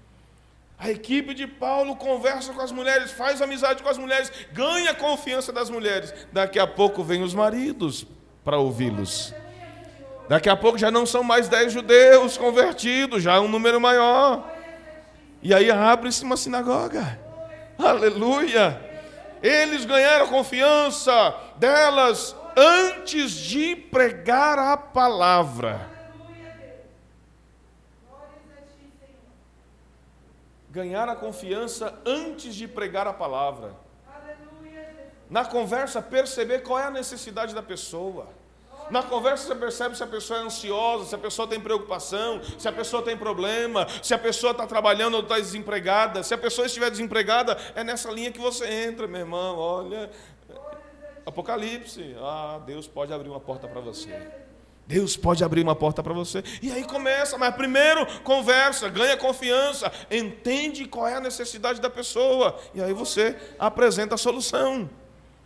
[0.80, 4.96] A equipe de Paulo conversa com as mulheres, faz amizade com as mulheres, ganha a
[4.96, 6.14] confiança das mulheres.
[6.32, 8.08] Daqui a pouco vem os maridos
[8.46, 9.34] para ouvi-los.
[10.30, 14.50] Daqui a pouco já não são mais dez judeus convertidos, já é um número maior.
[15.44, 17.20] E aí abre-se uma sinagoga.
[17.78, 18.80] Aleluia!
[19.44, 25.89] Eles ganharam a confiança delas antes de pregar a palavra.
[30.70, 33.76] Ganhar a confiança antes de pregar a palavra.
[35.30, 38.28] Na conversa, perceber qual é a necessidade da pessoa.
[38.90, 42.68] Na conversa você percebe se a pessoa é ansiosa, se a pessoa tem preocupação, se
[42.68, 46.24] a pessoa tem problema, se a pessoa está trabalhando ou está desempregada.
[46.24, 49.58] Se a pessoa estiver desempregada, é nessa linha que você entra, meu irmão.
[49.58, 50.10] Olha,
[51.30, 52.16] Apocalipse.
[52.20, 54.49] Ah, Deus pode abrir uma porta para você.
[54.90, 56.44] Deus pode abrir uma porta para você.
[56.64, 62.60] E aí começa, mas primeiro conversa, ganha confiança, entende qual é a necessidade da pessoa.
[62.74, 64.90] E aí você apresenta a solução.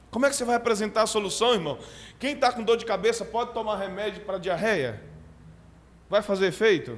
[0.09, 1.77] Como é que você vai apresentar a solução, irmão?
[2.17, 5.03] Quem está com dor de cabeça pode tomar remédio para diarreia?
[6.09, 6.97] Vai fazer efeito?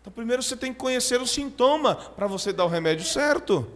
[0.00, 3.68] Então, primeiro você tem que conhecer o sintoma para você dar o remédio certo.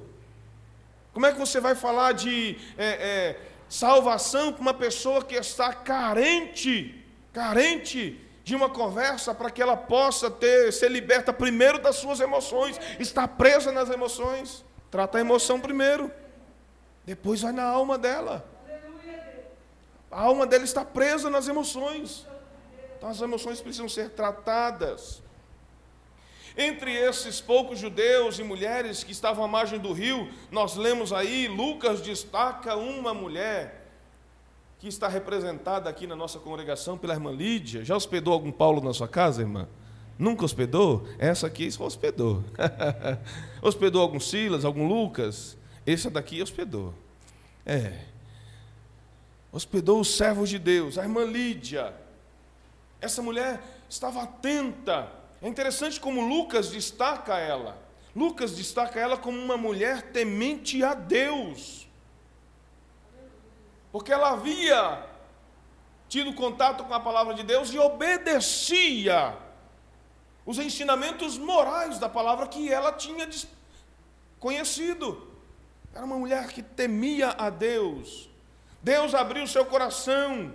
[1.12, 5.72] Como é que você vai falar de é, é, salvação para uma pessoa que está
[5.72, 7.02] carente,
[7.32, 12.78] carente de uma conversa para que ela possa ter ser liberta primeiro das suas emoções,
[12.98, 14.64] está presa nas emoções.
[14.90, 16.10] Trata a emoção primeiro.
[17.04, 18.44] Depois vai na alma dela.
[20.10, 22.26] A alma dela está presa nas emoções.
[22.98, 25.22] Então as emoções precisam ser tratadas.
[26.56, 31.46] Entre esses poucos judeus e mulheres que estavam à margem do rio, nós lemos aí,
[31.48, 33.86] Lucas destaca uma mulher
[34.78, 37.84] que está representada aqui na nossa congregação pela irmã Lídia.
[37.84, 39.68] Já hospedou algum Paulo na sua casa, irmã?
[40.18, 41.06] Nunca hospedou?
[41.18, 42.42] Essa aqui só hospedou.
[43.62, 45.56] hospedou algum Silas, algum Lucas?
[45.86, 46.94] Esse daqui hospedou.
[47.64, 48.04] É.
[49.52, 51.94] Hospedou os servos de Deus, a irmã Lídia.
[53.00, 57.78] Essa mulher estava atenta é interessante como Lucas destaca ela.
[58.14, 61.88] Lucas destaca ela como uma mulher temente a Deus.
[63.90, 65.06] Porque ela havia
[66.08, 69.36] tido contato com a palavra de Deus e obedecia
[70.44, 73.28] os ensinamentos morais da palavra que ela tinha
[74.38, 75.28] conhecido.
[75.94, 78.28] Era uma mulher que temia a Deus.
[78.82, 80.52] Deus abriu seu coração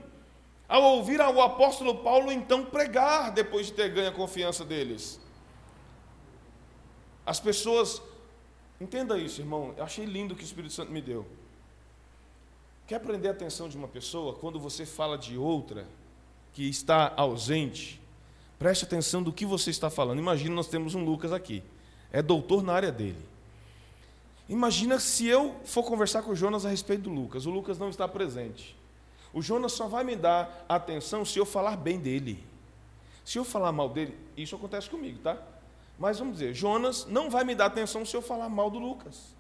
[0.67, 5.19] ao ouvir o apóstolo Paulo então pregar, depois de ter ganho a confiança deles.
[7.25, 8.01] As pessoas,
[8.79, 11.25] entenda isso, irmão, eu achei lindo o que o Espírito Santo me deu.
[12.87, 15.87] Quer prender a atenção de uma pessoa quando você fala de outra
[16.53, 17.99] que está ausente?
[18.59, 20.19] Preste atenção do que você está falando.
[20.19, 21.63] Imagina, nós temos um Lucas aqui,
[22.11, 23.35] é doutor na área dele.
[24.47, 27.89] Imagina se eu for conversar com o Jonas a respeito do Lucas, o Lucas não
[27.89, 28.75] está presente.
[29.35, 32.41] O Jonas só vai me dar atenção se eu falar bem dele.
[33.25, 35.37] Se eu falar mal dele, isso acontece comigo, tá?
[35.99, 39.35] Mas vamos dizer, Jonas não vai me dar atenção se eu falar mal do Lucas.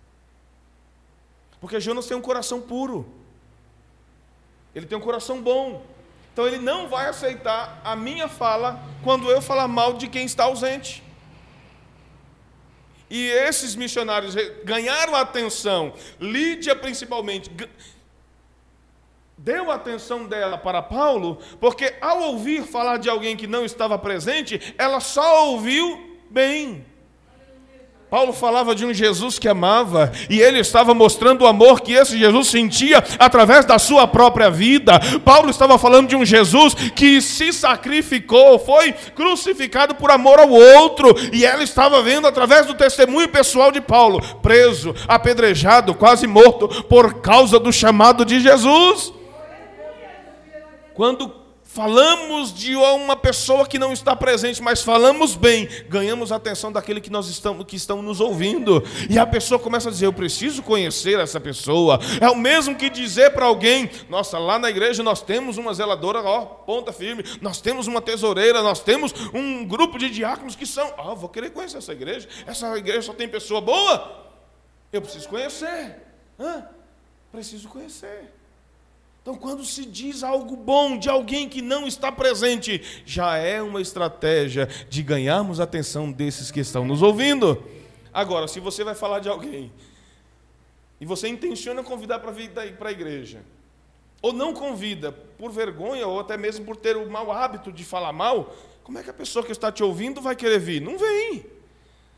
[1.61, 3.07] Porque Jonas tem um coração puro.
[4.75, 5.81] Ele tem um coração bom.
[6.33, 10.43] Então ele não vai aceitar a minha fala quando eu falar mal de quem está
[10.43, 11.01] ausente.
[13.09, 17.49] E esses missionários ganharam atenção, Lídia principalmente,
[19.37, 24.73] deu atenção dela para Paulo, porque ao ouvir falar de alguém que não estava presente,
[24.77, 26.85] ela só ouviu bem.
[28.09, 32.17] Paulo falava de um Jesus que amava, e ele estava mostrando o amor que esse
[32.17, 34.99] Jesus sentia através da sua própria vida.
[35.25, 41.13] Paulo estava falando de um Jesus que se sacrificou, foi crucificado por amor ao outro,
[41.33, 47.15] e ela estava vendo através do testemunho pessoal de Paulo, preso, apedrejado, quase morto por
[47.15, 49.11] causa do chamado de Jesus.
[50.95, 56.71] Quando falamos de uma pessoa que não está presente, mas falamos bem, ganhamos a atenção
[56.71, 58.81] daquele que nós estamos que estão nos ouvindo.
[59.09, 61.99] E a pessoa começa a dizer: "Eu preciso conhecer essa pessoa".
[62.21, 66.21] É o mesmo que dizer para alguém: "Nossa, lá na igreja nós temos uma zeladora,
[66.21, 70.93] ó, ponta firme, nós temos uma tesoureira, nós temos um grupo de diáconos que são,
[70.97, 72.29] ó, vou querer conhecer essa igreja.
[72.47, 74.23] Essa igreja só tem pessoa boa.
[74.93, 75.97] Eu preciso conhecer.
[76.39, 76.65] Hã?
[77.33, 78.31] Preciso conhecer.
[79.25, 83.81] Então, quando se diz algo bom de alguém que não está presente, já é uma
[83.81, 87.63] estratégia de ganharmos a atenção desses que estão nos ouvindo.
[88.13, 89.73] Agora, se você vai falar de alguém
[91.01, 93.41] e você intenciona convidar para vir para a igreja,
[94.21, 98.13] ou não convida por vergonha ou até mesmo por ter o mau hábito de falar
[98.13, 100.79] mal, como é que a pessoa que está te ouvindo vai querer vir?
[100.79, 101.47] Não vem.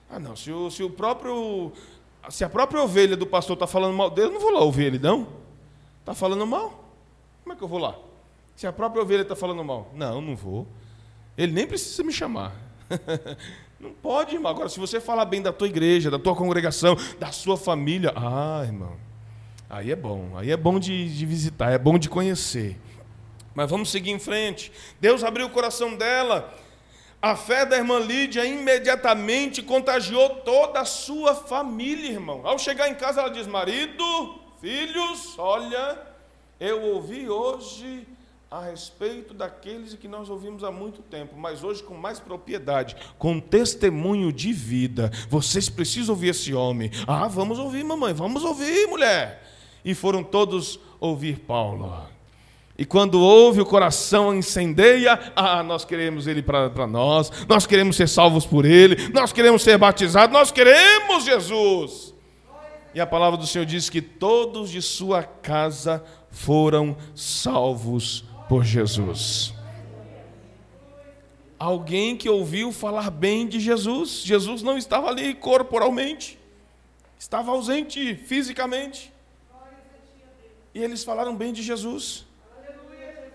[0.09, 1.71] Ah, não, se o, se o próprio.
[2.29, 4.87] Se a própria ovelha do pastor está falando mal dele, eu não vou lá ouvir
[4.87, 5.25] ele, não.
[6.01, 6.86] Está falando mal?
[7.47, 7.95] Como é que eu vou lá?
[8.57, 9.89] Se a própria ovelha está falando mal.
[9.93, 10.67] Não, não vou.
[11.37, 12.53] Ele nem precisa me chamar.
[13.79, 14.51] não pode, irmão.
[14.51, 18.63] Agora, se você falar bem da tua igreja, da tua congregação, da sua família, ah,
[18.65, 18.97] irmão,
[19.69, 20.31] aí é bom.
[20.35, 22.77] Aí é bom de, de visitar, é bom de conhecer.
[23.55, 24.69] Mas vamos seguir em frente.
[24.99, 26.53] Deus abriu o coração dela.
[27.21, 32.41] A fé da irmã Lídia imediatamente contagiou toda a sua família, irmão.
[32.43, 34.03] Ao chegar em casa, ela diz: Marido,
[34.59, 36.06] filhos, olha,
[36.59, 38.07] eu ouvi hoje
[38.49, 43.39] a respeito daqueles que nós ouvimos há muito tempo, mas hoje com mais propriedade, com
[43.39, 45.11] testemunho de vida.
[45.29, 46.89] Vocês precisam ouvir esse homem.
[47.05, 49.43] Ah, vamos ouvir, mamãe, vamos ouvir, mulher.
[49.83, 52.07] E foram todos ouvir Paulo.
[52.77, 55.19] E quando ouve, o coração incendeia.
[55.35, 59.77] Ah, nós queremos ele para nós, nós queremos ser salvos por ele, nós queremos ser
[59.77, 62.13] batizados, nós queremos Jesus.
[62.93, 66.03] E a palavra do Senhor diz que todos de sua casa
[66.37, 69.53] foram salvos por Jesus.
[71.59, 74.21] Alguém que ouviu falar bem de Jesus.
[74.23, 76.37] Jesus não estava ali corporalmente,
[77.17, 79.11] estava ausente fisicamente.
[80.73, 82.25] E eles falaram bem de Jesus.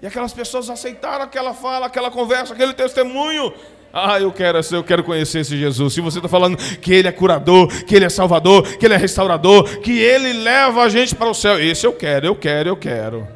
[0.01, 3.53] E aquelas pessoas aceitaram aquela fala, aquela conversa, aquele testemunho.
[3.93, 5.93] Ah, eu quero, eu quero conhecer esse Jesus.
[5.93, 8.97] Se você está falando que Ele é curador, que Ele é salvador, que Ele é
[8.97, 12.77] restaurador, que Ele leva a gente para o céu, esse eu quero, eu quero, eu
[12.77, 13.29] quero.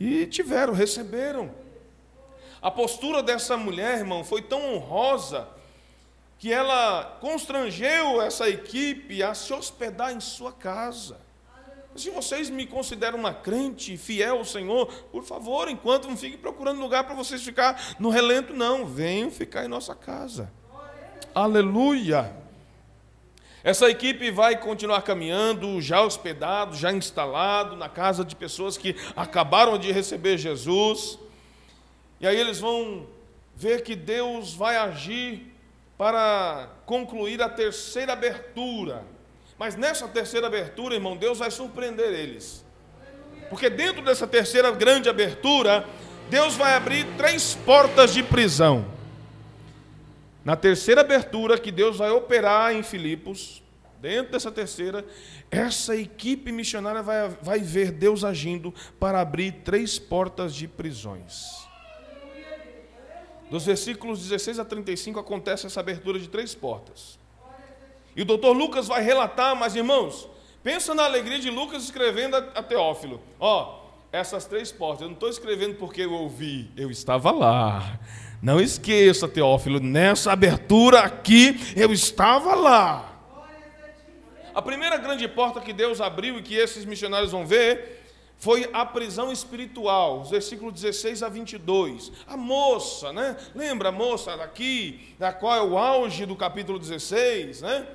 [0.00, 1.50] E tiveram, receberam.
[2.60, 5.46] A postura dessa mulher, irmão, foi tão honrosa
[6.38, 11.23] que ela constrangeu essa equipe a se hospedar em sua casa.
[11.96, 16.80] Se vocês me consideram uma crente fiel ao Senhor, por favor, enquanto não fiquem procurando
[16.80, 18.84] lugar para vocês ficar no relento, não.
[18.84, 20.52] Venham ficar em nossa casa.
[21.32, 22.34] Aleluia.
[23.62, 29.78] Essa equipe vai continuar caminhando, já hospedado, já instalado na casa de pessoas que acabaram
[29.78, 31.18] de receber Jesus.
[32.20, 33.06] E aí eles vão
[33.54, 35.54] ver que Deus vai agir
[35.96, 39.13] para concluir a terceira abertura
[39.58, 42.64] mas nessa terceira abertura, irmão, Deus vai surpreender eles.
[43.48, 45.86] Porque dentro dessa terceira grande abertura,
[46.28, 48.86] Deus vai abrir três portas de prisão.
[50.44, 53.62] Na terceira abertura que Deus vai operar em Filipos,
[54.00, 55.04] dentro dessa terceira,
[55.50, 61.64] essa equipe missionária vai, vai ver Deus agindo para abrir três portas de prisões.
[63.50, 67.18] Dos versículos 16 a 35 acontece essa abertura de três portas.
[68.16, 70.28] E o doutor Lucas vai relatar, mas irmãos,
[70.62, 73.20] pensa na alegria de Lucas escrevendo a, Teófilo.
[73.40, 73.80] Ó,
[74.12, 77.98] essas três portas, eu não estou escrevendo porque eu ouvi, eu estava lá.
[78.40, 83.10] Não esqueça, Teófilo, nessa abertura aqui, eu estava lá.
[84.54, 88.02] A primeira grande porta que Deus abriu e que esses missionários vão ver
[88.36, 92.12] foi a prisão espiritual, os versículos 16 a 22.
[92.26, 93.36] A moça, né?
[93.54, 97.86] Lembra a moça daqui, da qual é o auge do capítulo 16, né?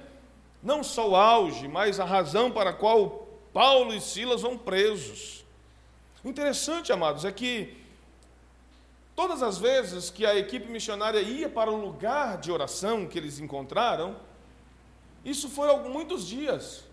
[0.61, 5.45] Não só o auge, mas a razão para a qual Paulo e Silas vão presos.
[6.23, 7.77] O interessante, amados, é que
[9.15, 13.39] todas as vezes que a equipe missionária ia para o lugar de oração que eles
[13.39, 14.17] encontraram,
[15.23, 16.83] isso foi muitos dias.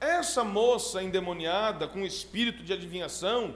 [0.00, 3.54] Essa moça endemoniada, com espírito de adivinhação,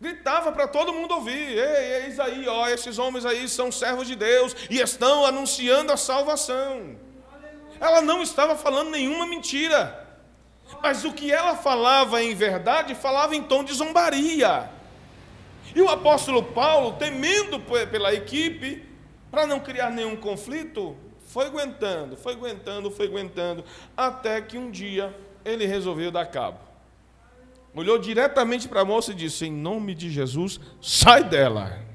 [0.00, 4.16] gritava para todo mundo ouvir: Ei, eis aí, ó, esses homens aí são servos de
[4.16, 6.96] Deus e estão anunciando a salvação.
[7.80, 10.06] Ela não estava falando nenhuma mentira.
[10.82, 14.70] Mas o que ela falava em verdade, falava em tom de zombaria.
[15.74, 18.84] E o apóstolo Paulo, temendo pela equipe,
[19.30, 23.64] para não criar nenhum conflito, foi aguentando, foi aguentando, foi aguentando,
[23.96, 25.14] até que um dia
[25.44, 26.58] ele resolveu dar cabo.
[27.74, 31.87] Olhou diretamente para a moça e disse: Em nome de Jesus, sai dela.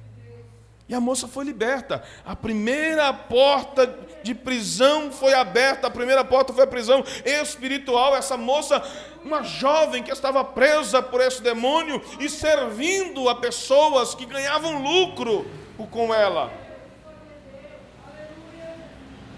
[0.93, 2.03] E a moça foi liberta.
[2.23, 8.15] A primeira porta de prisão foi aberta, a primeira porta foi a prisão espiritual.
[8.15, 8.79] Essa moça,
[9.25, 15.47] uma jovem que estava presa por esse demônio e servindo a pessoas que ganhavam lucro
[15.89, 16.53] com ela.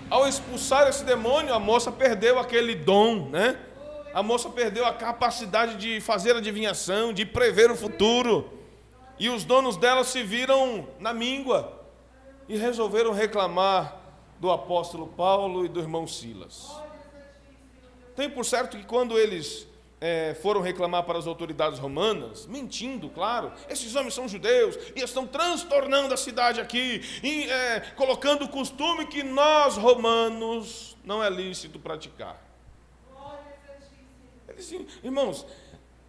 [0.09, 3.57] Ao expulsar esse demônio, a moça perdeu aquele dom, né?
[4.13, 8.64] A moça perdeu a capacidade de fazer adivinhação, de prever o futuro.
[9.17, 11.81] E os donos dela se viram na míngua
[12.47, 13.97] e resolveram reclamar
[14.39, 16.71] do apóstolo Paulo e do irmão Silas.
[18.15, 19.67] Tem por certo que quando eles
[19.99, 25.25] é, foram reclamar para as autoridades romanas, mentindo, claro, esses homens são judeus e estão
[25.25, 31.79] transtornando a cidade aqui, e, é, colocando o costume que nós romanos não é lícito
[31.79, 32.41] praticar.
[34.47, 34.71] Eles,
[35.03, 35.45] irmãos,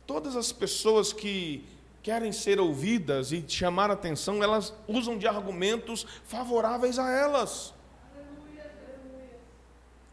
[0.06, 1.64] todas as pessoas que
[2.06, 7.74] querem ser ouvidas e chamar atenção, elas usam de argumentos favoráveis a elas.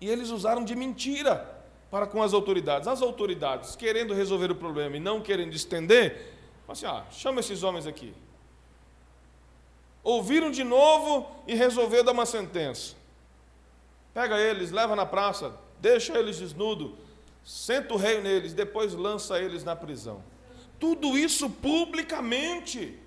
[0.01, 1.55] E eles usaram de mentira
[1.91, 2.87] para com as autoridades.
[2.87, 6.33] As autoridades, querendo resolver o problema e não querendo estender,
[6.67, 8.11] assim: ah, chama esses homens aqui.
[10.03, 12.95] Ouviram de novo e resolveu dar uma sentença.
[14.15, 16.89] Pega eles, leva na praça, deixa eles desnudos,
[17.45, 20.32] senta o rei neles, depois lança eles na prisão.
[20.84, 22.99] Tudo isso publicamente.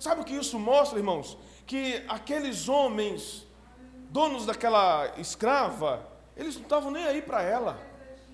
[0.00, 1.38] Sabe o que isso mostra, irmãos?
[1.64, 3.46] Que aqueles homens,
[4.10, 6.04] donos daquela escrava,
[6.36, 7.80] eles não estavam nem aí para ela.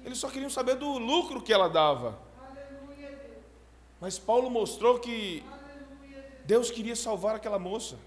[0.03, 2.19] Eles só queriam saber do lucro que ela dava.
[4.01, 5.45] Mas Paulo mostrou que
[6.47, 7.99] Deus queria salvar aquela moça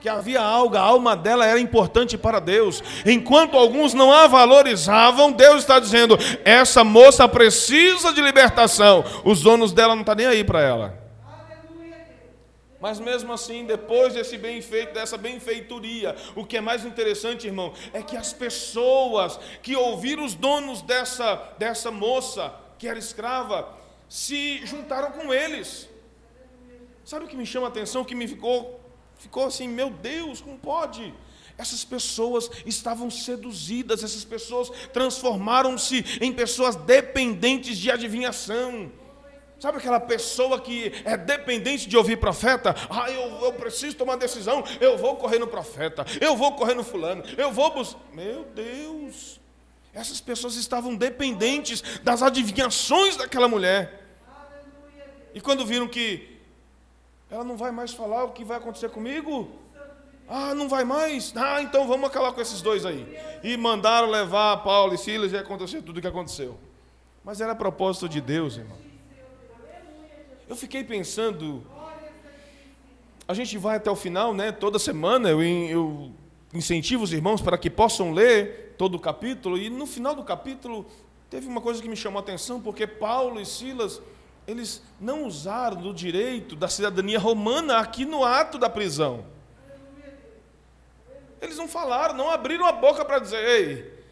[0.00, 2.82] que havia algo, a alma dela era importante para Deus.
[3.04, 9.04] Enquanto alguns não a valorizavam, Deus está dizendo: essa moça precisa de libertação.
[9.24, 11.08] Os donos dela não estão tá nem aí para ela.
[12.80, 17.72] Mas mesmo assim, depois desse bem feito, dessa benfeitoria, o que é mais interessante, irmão,
[17.92, 23.76] é que as pessoas que ouviram os donos dessa, dessa moça, que era escrava,
[24.08, 25.88] se juntaram com eles.
[27.04, 28.77] Sabe o que me chama a atenção, o que me ficou
[29.18, 31.12] Ficou assim, meu Deus, como pode?
[31.58, 38.92] Essas pessoas estavam seduzidas, essas pessoas transformaram-se em pessoas dependentes de adivinhação.
[39.58, 42.76] Sabe aquela pessoa que é dependente de ouvir profeta?
[42.88, 46.84] Ah, eu, eu preciso tomar decisão, eu vou correr no profeta, eu vou correr no
[46.84, 48.00] fulano, eu vou buscar.
[48.12, 49.40] Meu Deus!
[49.92, 54.04] Essas pessoas estavam dependentes das adivinhações daquela mulher.
[55.34, 56.37] E quando viram que
[57.30, 59.48] ela não vai mais falar o que vai acontecer comigo?
[60.28, 61.32] Ah, não vai mais?
[61.36, 63.18] Ah, então vamos acabar com esses dois aí.
[63.42, 66.58] E mandaram levar Paulo e Silas e aconteceu tudo o que aconteceu.
[67.24, 68.76] Mas era propósito de Deus, irmão.
[70.48, 71.62] Eu fiquei pensando.
[73.26, 74.52] A gente vai até o final, né?
[74.52, 76.10] Toda semana eu, eu
[76.54, 79.58] incentivo os irmãos para que possam ler todo o capítulo.
[79.58, 80.86] E no final do capítulo
[81.28, 84.00] teve uma coisa que me chamou a atenção, porque Paulo e Silas
[84.48, 89.26] eles não usaram do direito da cidadania romana aqui no ato da prisão.
[91.38, 94.04] Eles não falaram, não abriram a boca para dizer: ei,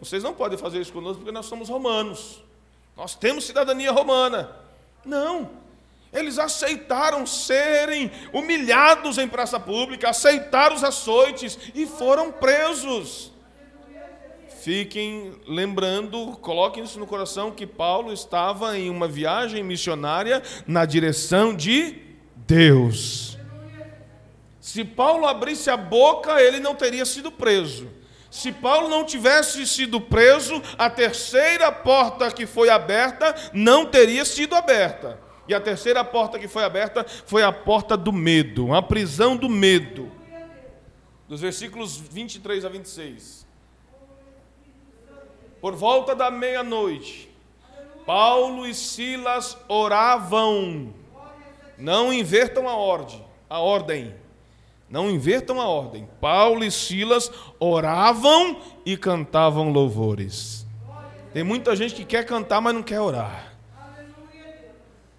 [0.00, 2.42] vocês não podem fazer isso conosco porque nós somos romanos.
[2.96, 4.56] Nós temos cidadania romana.
[5.04, 5.48] Não.
[6.12, 13.32] Eles aceitaram serem humilhados em praça pública, aceitaram os açoites e foram presos.
[14.64, 21.54] Fiquem lembrando, coloquem isso no coração, que Paulo estava em uma viagem missionária na direção
[21.54, 21.98] de
[22.34, 23.36] Deus.
[24.58, 27.90] Se Paulo abrisse a boca, ele não teria sido preso.
[28.30, 34.54] Se Paulo não tivesse sido preso, a terceira porta que foi aberta não teria sido
[34.54, 35.20] aberta.
[35.46, 39.50] E a terceira porta que foi aberta foi a porta do medo, a prisão do
[39.50, 40.10] medo.
[41.28, 43.43] Dos versículos 23 a 26.
[45.64, 47.26] Por volta da meia-noite,
[48.04, 50.92] Paulo e Silas oravam.
[51.78, 54.14] Não invertam a ordem, a ordem.
[54.90, 56.06] Não invertam a ordem.
[56.20, 60.66] Paulo e Silas oravam e cantavam louvores.
[61.32, 63.54] Tem muita gente que quer cantar, mas não quer orar.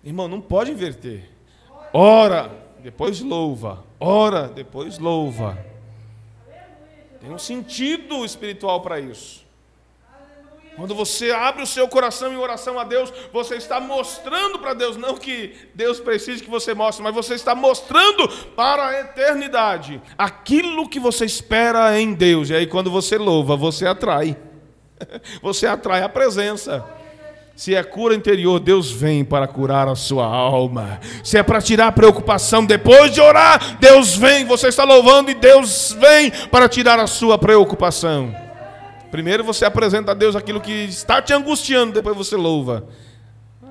[0.03, 1.27] Irmão, não pode inverter.
[1.91, 2.51] Ora,
[2.83, 3.83] depois louva.
[3.99, 5.57] Ora, depois louva.
[7.19, 9.44] Tem um sentido espiritual para isso.
[10.76, 14.97] Quando você abre o seu coração em oração a Deus, você está mostrando para Deus,
[14.97, 20.89] não que Deus precise que você mostre, mas você está mostrando para a eternidade aquilo
[20.89, 22.49] que você espera em Deus.
[22.49, 24.38] E aí, quando você louva, você atrai.
[25.41, 26.82] Você atrai a presença.
[27.55, 30.99] Se é cura interior, Deus vem para curar a sua alma.
[31.23, 34.45] Se é para tirar a preocupação depois de orar, Deus vem.
[34.45, 38.44] Você está louvando e Deus vem para tirar a sua preocupação.
[39.16, 42.86] Primeiro você apresenta a Deus aquilo que está te angustiando, depois você louva.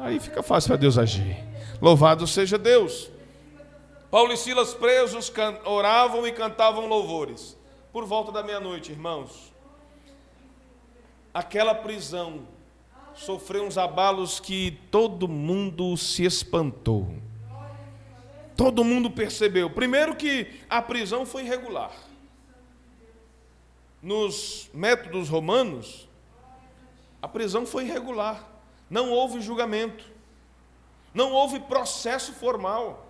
[0.00, 1.36] Aí fica fácil para Deus agir.
[1.82, 3.10] Louvado seja Deus.
[4.10, 5.30] Paulo e Silas presos
[5.66, 7.58] oravam e cantavam louvores.
[7.92, 9.52] Por volta da meia-noite, irmãos.
[11.34, 12.48] Aquela prisão
[13.14, 17.16] sofreu uns abalos que todo mundo se espantou.
[18.56, 19.68] Todo mundo percebeu.
[19.68, 21.92] Primeiro que a prisão foi irregular.
[24.04, 26.06] Nos métodos romanos,
[27.22, 28.46] a prisão foi irregular.
[28.90, 30.04] Não houve julgamento.
[31.14, 33.08] Não houve processo formal.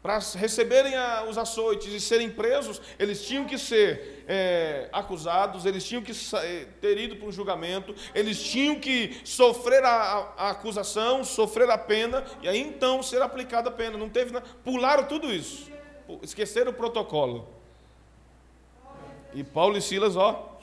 [0.00, 5.82] Para receberem a, os açoites e serem presos, eles tinham que ser é, acusados, eles
[5.82, 10.50] tinham que é, ter ido para um julgamento, eles tinham que sofrer a, a, a,
[10.50, 13.98] acusação, sofrer a pena, e aí então ser aplicada a pena.
[13.98, 14.46] Não teve nada.
[14.62, 15.68] Pularam tudo isso.
[16.22, 17.57] Esqueceram o protocolo.
[19.38, 20.58] E Paulo e Silas, ó,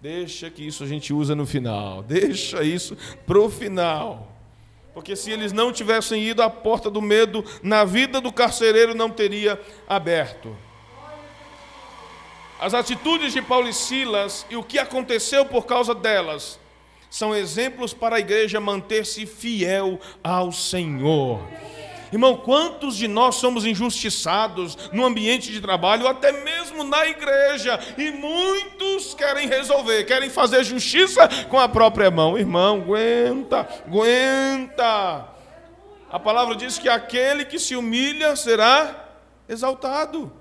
[0.00, 2.04] deixa que isso a gente usa no final.
[2.04, 4.28] Deixa isso para o final.
[4.94, 9.10] Porque se eles não tivessem ido, a porta do medo na vida do carcereiro não
[9.10, 10.56] teria aberto.
[12.60, 16.60] As atitudes de Paulo e Silas e o que aconteceu por causa delas
[17.10, 21.42] são exemplos para a igreja manter-se fiel ao Senhor.
[22.12, 27.78] Irmão, quantos de nós somos injustiçados no ambiente de trabalho, ou até mesmo na igreja,
[27.96, 32.36] e muitos querem resolver, querem fazer justiça com a própria mão.
[32.36, 35.28] Irmão, aguenta, aguenta.
[36.10, 39.08] A palavra diz que aquele que se humilha será
[39.48, 40.32] exaltado.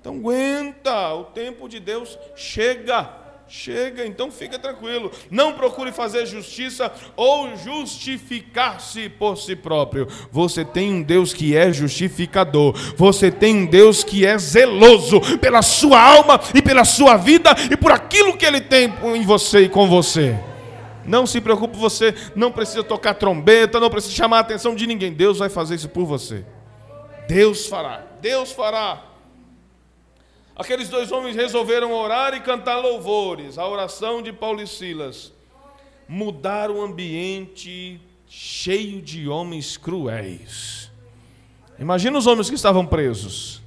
[0.00, 3.19] Então aguenta, o tempo de Deus chega.
[3.52, 5.10] Chega, então fica tranquilo.
[5.28, 10.06] Não procure fazer justiça ou justificar-se por si próprio.
[10.30, 12.74] Você tem um Deus que é justificador.
[12.96, 17.76] Você tem um Deus que é zeloso pela sua alma e pela sua vida e
[17.76, 20.38] por aquilo que ele tem em você e com você.
[21.04, 25.12] Não se preocupe, você não precisa tocar trombeta, não precisa chamar a atenção de ninguém.
[25.12, 26.44] Deus vai fazer isso por você.
[27.26, 28.04] Deus fará.
[28.20, 29.09] Deus fará.
[30.60, 35.32] Aqueles dois homens resolveram orar e cantar louvores, a oração de Paulo e Silas.
[36.06, 37.98] Mudar o ambiente
[38.28, 40.92] cheio de homens cruéis.
[41.78, 43.62] Imagina os homens que estavam presos.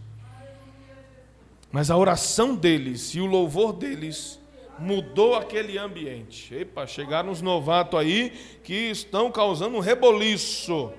[1.72, 4.40] Mas a oração deles e o louvor deles
[4.78, 6.54] mudou aquele ambiente.
[6.54, 8.32] Epa, chegaram uns novatos aí
[8.64, 10.94] que estão causando um reboliço.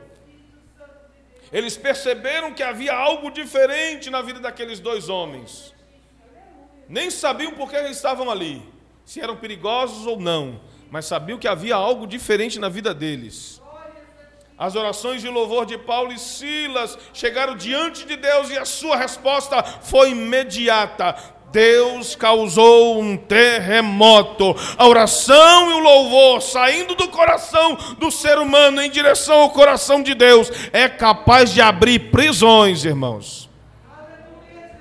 [1.53, 5.73] Eles perceberam que havia algo diferente na vida daqueles dois homens
[6.89, 8.63] nem sabiam por que estavam ali,
[9.05, 10.61] se eram perigosos ou não,
[10.91, 13.63] mas sabiam que havia algo diferente na vida deles.
[14.57, 18.97] As orações de louvor de Paulo e Silas chegaram diante de Deus e a sua
[18.97, 21.17] resposta foi imediata.
[21.51, 24.55] Deus causou um terremoto.
[24.77, 30.03] A oração e o louvor saindo do coração do ser humano em direção ao coração
[30.03, 33.51] de Deus é capaz de abrir prisões, irmãos.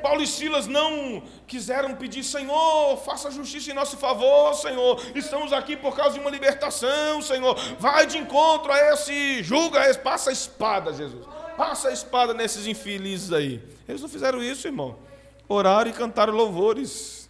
[0.04, 1.24] Paulo e Silas não
[1.54, 5.00] quiseram pedir, Senhor, faça justiça em nosso favor, Senhor.
[5.14, 7.56] Estamos aqui por causa de uma libertação, Senhor.
[7.78, 11.24] Vai de encontro a esse, julga esse, passa a espada, Jesus.
[11.56, 13.62] Passa a espada nesses infelizes aí.
[13.88, 14.96] Eles não fizeram isso, irmão.
[15.48, 17.30] Oraram e cantaram louvores.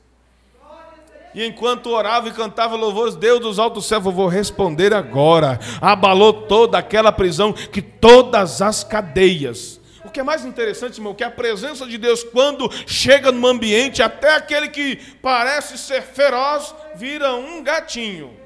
[1.36, 5.60] E enquanto orava e cantava louvores, Deus dos altos céus, eu vou responder agora.
[5.82, 9.82] Abalou toda aquela prisão, que todas as cadeias
[10.14, 14.36] que é mais interessante, irmão, que a presença de Deus, quando chega no ambiente, até
[14.36, 18.38] aquele que parece ser feroz, vira um gatinho.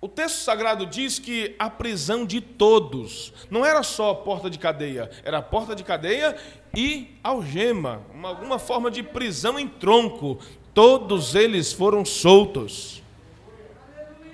[0.00, 4.58] O texto sagrado diz que a prisão de todos não era só a porta de
[4.58, 6.34] cadeia, era a porta de cadeia
[6.74, 10.38] e algema, uma, alguma forma de prisão em tronco.
[10.72, 13.02] Todos eles foram soltos.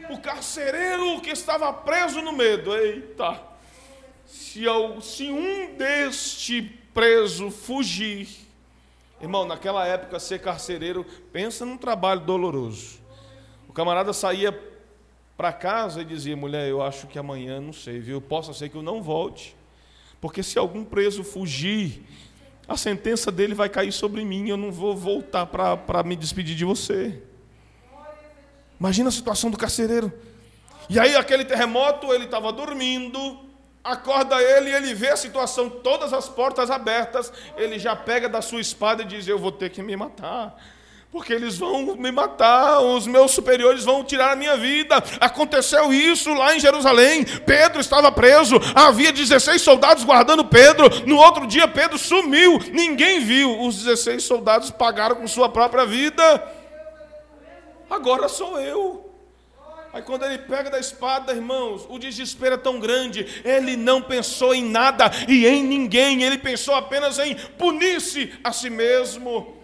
[0.09, 3.43] O carcereiro que estava preso no medo, eita,
[4.27, 4.65] se,
[5.03, 6.63] se um deste
[6.93, 8.29] preso fugir,
[9.21, 12.99] irmão, naquela época ser carcereiro, pensa num trabalho doloroso.
[13.69, 14.53] O camarada saía
[15.37, 18.21] para casa e dizia: mulher, eu acho que amanhã, não sei, viu?
[18.21, 19.55] Possa ser que eu não volte.
[20.21, 22.03] Porque se algum preso fugir,
[22.67, 26.65] a sentença dele vai cair sobre mim, eu não vou voltar para me despedir de
[26.65, 27.23] você.
[28.81, 30.13] Imagina a situação do carcereiro.
[30.89, 33.46] E aí, aquele terremoto, ele estava dormindo,
[33.87, 38.43] acorda ele e ele vê a situação, todas as portas abertas, ele já pega da
[38.43, 40.57] sua espada e diz: Eu vou ter que me matar.
[41.11, 45.03] Porque eles vão me matar, os meus superiores vão tirar a minha vida.
[45.19, 47.25] Aconteceu isso lá em Jerusalém.
[47.25, 50.91] Pedro estava preso, havia 16 soldados guardando Pedro.
[51.07, 53.63] No outro dia, Pedro sumiu, ninguém viu.
[53.63, 56.23] Os 16 soldados pagaram com sua própria vida.
[57.89, 59.06] Agora sou eu.
[59.97, 64.55] Aí quando ele pega da espada, irmãos, o desespero é tão grande, ele não pensou
[64.55, 69.57] em nada e em ninguém, ele pensou apenas em punir-se a si mesmo.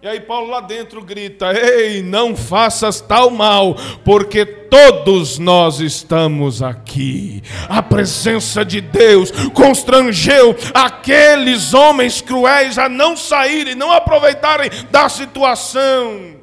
[0.00, 6.62] E aí Paulo lá dentro grita: Ei, não faças tal mal, porque todos nós estamos
[6.62, 7.42] aqui.
[7.68, 16.35] A presença de Deus constrangeu aqueles homens cruéis a não saírem, não aproveitarem da situação.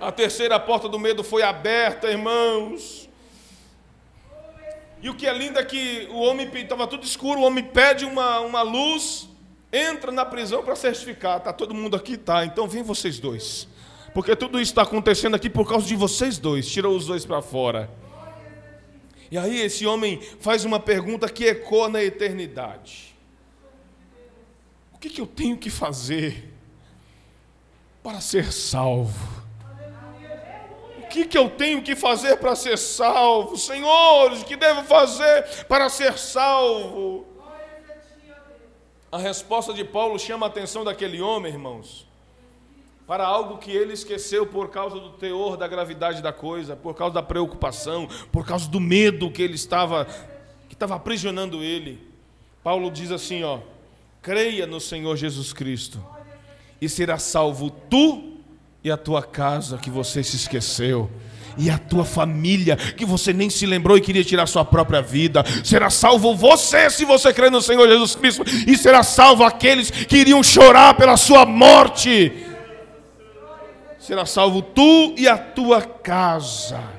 [0.00, 3.08] A terceira porta do medo foi aberta, irmãos.
[5.00, 8.04] E o que é lindo é que o homem estava tudo escuro, o homem pede
[8.04, 9.28] uma, uma luz
[9.72, 11.38] entra na prisão para certificar.
[11.38, 12.16] Está todo mundo aqui?
[12.16, 12.44] Tá.
[12.44, 13.68] Então vem vocês dois.
[14.14, 16.68] Porque tudo isso está acontecendo aqui por causa de vocês dois.
[16.68, 17.90] Tirou os dois para fora.
[19.30, 23.14] E aí esse homem faz uma pergunta que ecoa na eternidade.
[24.94, 26.52] O que, que eu tenho que fazer
[28.02, 29.37] para ser salvo?
[31.08, 33.56] Que, que eu tenho que fazer para ser salvo?
[33.56, 37.26] Senhores, o que devo fazer para ser salvo?
[39.10, 42.06] A resposta de Paulo chama a atenção daquele homem, irmãos,
[43.06, 47.14] para algo que ele esqueceu por causa do teor da gravidade da coisa, por causa
[47.14, 50.06] da preocupação, por causa do medo que ele estava
[50.68, 52.06] que estava aprisionando ele.
[52.62, 53.60] Paulo diz assim, ó:
[54.20, 56.04] Creia no Senhor Jesus Cristo
[56.80, 58.37] e será salvo tu
[58.82, 61.10] e a tua casa que você se esqueceu
[61.58, 65.44] e a tua família, que você nem se lembrou e queria tirar sua própria vida.
[65.64, 70.18] Será salvo você se você crer no Senhor Jesus Cristo, e será salvo aqueles que
[70.18, 72.32] iriam chorar pela sua morte.
[73.98, 76.97] Será salvo tu e a tua casa.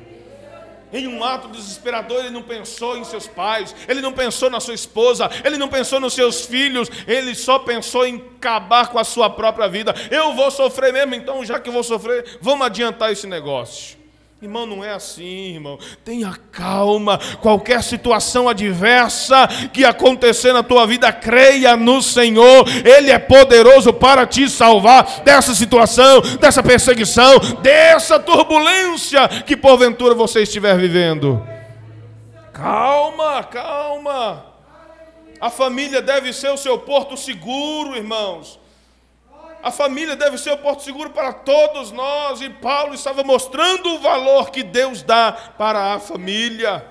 [0.92, 4.74] Em um ato desesperador, ele não pensou em seus pais, ele não pensou na sua
[4.74, 9.30] esposa, ele não pensou nos seus filhos, ele só pensou em acabar com a sua
[9.30, 9.94] própria vida.
[10.10, 13.99] Eu vou sofrer mesmo, então já que eu vou sofrer, vamos adiantar esse negócio.
[14.42, 15.78] Irmão, não é assim, irmão.
[16.06, 17.20] Tenha calma.
[17.42, 22.66] Qualquer situação adversa que acontecer na tua vida, creia no Senhor.
[22.86, 30.44] Ele é poderoso para te salvar dessa situação, dessa perseguição, dessa turbulência que porventura você
[30.44, 31.46] estiver vivendo.
[32.54, 34.46] Calma, calma.
[35.42, 38.59] A família deve ser o seu porto seguro, irmãos.
[39.62, 44.00] A família deve ser o porto seguro para todos nós, e Paulo estava mostrando o
[44.00, 46.86] valor que Deus dá para a família.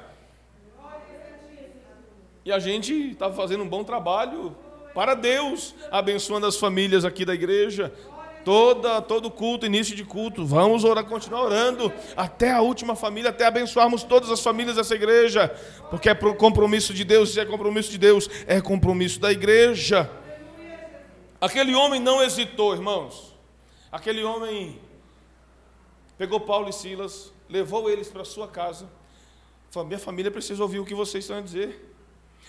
[2.44, 4.54] E a gente estava fazendo um bom trabalho
[4.94, 7.92] para Deus, abençoando as famílias aqui da igreja.
[8.44, 13.44] Toda, todo culto, início de culto, vamos orar, continuar orando até a última família, até
[13.46, 15.54] abençoarmos todas as famílias dessa igreja,
[15.90, 20.10] porque é compromisso de Deus, se é compromisso de Deus, é compromisso da igreja.
[21.40, 23.34] Aquele homem não hesitou, irmãos.
[23.92, 24.80] Aquele homem
[26.16, 28.88] pegou Paulo e Silas, levou eles para sua casa.
[29.86, 31.88] Minha família precisa ouvir o que vocês estão a dizer.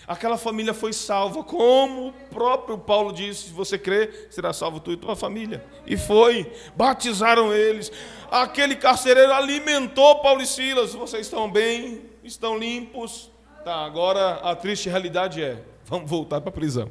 [0.06, 4.90] Aquela família foi salva, como o próprio Paulo disse: se você crê, será salvo tu
[4.90, 5.64] e tua família.
[5.86, 7.92] E foi, batizaram eles.
[8.30, 10.94] Aquele carcereiro alimentou Paulo e Silas.
[10.94, 12.02] Vocês estão bem?
[12.24, 13.30] Estão limpos?
[13.64, 16.90] Tá, agora a triste realidade é: vamos voltar para a prisão.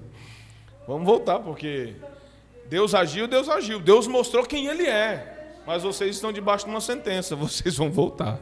[0.90, 1.94] Vamos voltar, porque
[2.66, 3.80] Deus agiu, Deus agiu.
[3.80, 5.54] Deus mostrou quem Ele é.
[5.64, 8.40] Mas vocês estão debaixo de uma sentença, vocês vão voltar.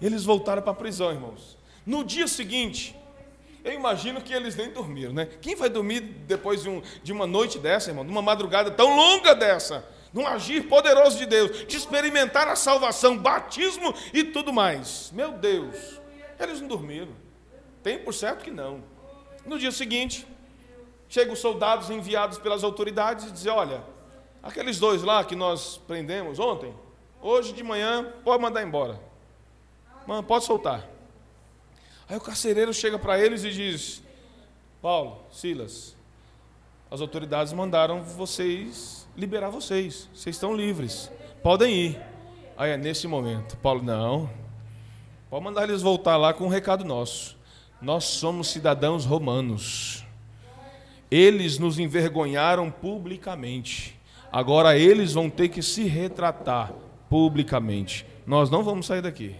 [0.00, 1.58] Eles voltaram para a prisão, irmãos.
[1.84, 2.96] No dia seguinte,
[3.62, 5.28] eu imagino que eles nem dormiram, né?
[5.42, 8.06] Quem vai dormir depois de, um, de uma noite dessa, irmão?
[8.06, 9.84] De uma madrugada tão longa dessa?
[10.14, 15.12] De um agir poderoso de Deus, de experimentar a salvação, batismo e tudo mais.
[15.14, 16.00] Meu Deus,
[16.38, 17.12] eles não dormiram.
[17.82, 18.82] Tem por certo que não.
[19.44, 20.26] No dia seguinte,
[21.10, 23.82] Chegam os soldados enviados pelas autoridades e dizem: Olha,
[24.42, 26.74] aqueles dois lá que nós prendemos ontem,
[27.20, 28.98] hoje de manhã, pode mandar embora.
[30.06, 30.88] Mano, pode soltar.
[32.08, 34.02] Aí o carcereiro chega para eles e diz:
[34.80, 35.94] Paulo, Silas,
[36.90, 40.08] as autoridades mandaram vocês liberar vocês.
[40.14, 41.10] Vocês estão livres.
[41.42, 42.00] Podem ir.
[42.56, 44.30] Aí é nesse momento, Paulo, não.
[45.28, 47.36] Pode mandar eles voltar lá com um recado nosso.
[47.80, 50.04] Nós somos cidadãos romanos.
[51.10, 53.98] Eles nos envergonharam publicamente.
[54.30, 56.72] Agora eles vão ter que se retratar
[57.08, 58.06] publicamente.
[58.24, 59.34] Nós não vamos sair daqui.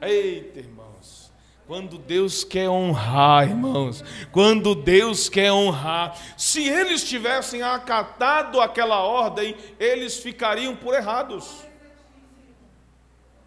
[0.00, 1.32] Eita, irmãos.
[1.66, 9.56] Quando Deus quer honrar, irmãos, quando Deus quer honrar, se eles tivessem acatado aquela ordem,
[9.80, 11.64] eles ficariam por errados.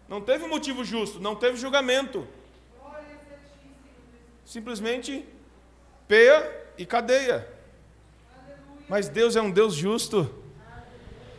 [0.08, 2.26] Não teve motivo justo, não teve julgamento.
[4.44, 5.24] Simplesmente
[6.08, 7.46] peia e cadeia.
[8.88, 10.32] Mas Deus é um Deus justo.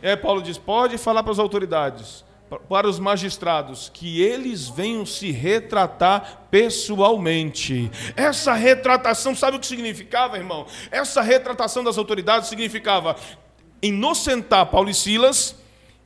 [0.02, 2.24] E aí Paulo diz: pode falar para as autoridades,
[2.68, 7.90] para os magistrados, que eles venham se retratar pessoalmente.
[8.16, 10.66] Essa retratação, sabe o que significava, irmão?
[10.90, 13.16] Essa retratação das autoridades significava
[13.82, 15.59] inocentar Paulo e Silas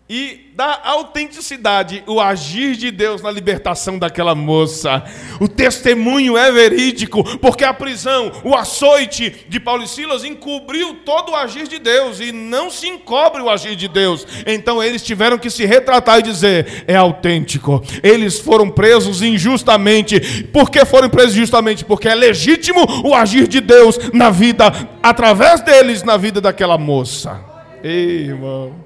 [0.09, 5.03] e da autenticidade, o agir de Deus na libertação daquela moça.
[5.41, 11.33] O testemunho é verídico, porque a prisão, o açoite de Paulo e Silas encobriu todo
[11.33, 14.27] o agir de Deus e não se encobre o agir de Deus.
[14.47, 17.83] Então eles tiveram que se retratar e dizer: é autêntico.
[18.03, 20.45] Eles foram presos injustamente.
[20.53, 21.83] Por que foram presos injustamente?
[21.83, 24.71] Porque é legítimo o agir de Deus na vida,
[25.03, 27.41] através deles, na vida daquela moça.
[27.83, 28.85] Ei, irmão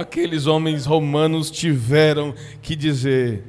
[0.00, 3.44] aqueles homens romanos tiveram que dizer: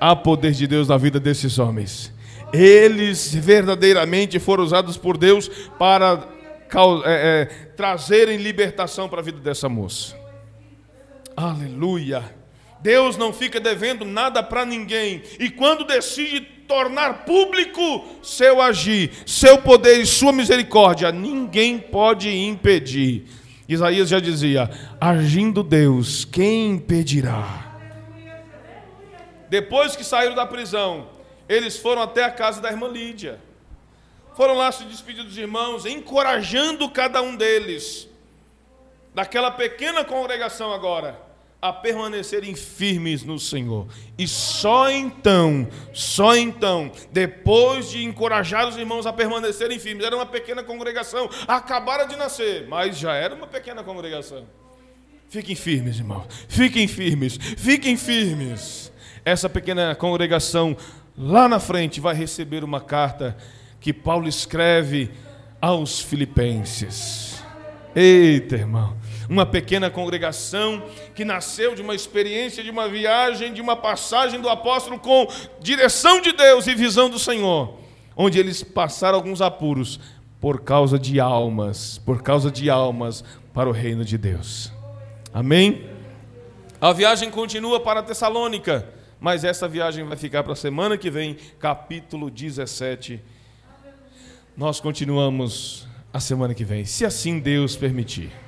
[0.00, 2.12] há poder de Deus na vida desses homens.
[2.52, 5.48] Eles verdadeiramente foram usados por Deus
[5.78, 6.28] para
[7.04, 7.44] é, é,
[7.76, 10.16] trazerem libertação para a vida dessa moça.
[11.36, 12.24] Aleluia.
[12.80, 15.22] Deus não fica devendo nada para ninguém.
[15.40, 23.26] E quando decide tornar público seu agir, seu poder e sua misericórdia, ninguém pode impedir.
[23.68, 27.78] Isaías já dizia: agindo Deus, quem impedirá?
[29.48, 31.08] Depois que saíram da prisão,
[31.48, 33.40] eles foram até a casa da irmã Lídia.
[34.34, 38.08] Foram lá se despedir dos irmãos, encorajando cada um deles,
[39.14, 41.25] daquela pequena congregação agora
[41.60, 43.86] a permanecerem firmes no Senhor.
[44.18, 50.26] E só então, só então, depois de encorajar os irmãos a permanecerem firmes, era uma
[50.26, 54.46] pequena congregação, acabara de nascer, mas já era uma pequena congregação.
[55.28, 56.26] Fiquem firmes, irmãos.
[56.48, 57.36] Fiquem firmes.
[57.36, 58.92] Fiquem firmes.
[59.24, 60.76] Essa pequena congregação
[61.18, 63.36] lá na frente vai receber uma carta
[63.80, 65.10] que Paulo escreve
[65.60, 67.42] aos filipenses.
[67.94, 68.96] Eita, irmão
[69.28, 70.82] uma pequena congregação
[71.14, 75.26] que nasceu de uma experiência, de uma viagem, de uma passagem do apóstolo com
[75.60, 77.78] direção de Deus e visão do Senhor,
[78.16, 80.00] onde eles passaram alguns apuros
[80.40, 84.72] por causa de almas, por causa de almas para o reino de Deus.
[85.32, 85.88] Amém?
[86.80, 88.86] A viagem continua para Tessalônica,
[89.18, 93.20] mas essa viagem vai ficar para a semana que vem, capítulo 17.
[94.56, 98.45] Nós continuamos a semana que vem, se assim Deus permitir.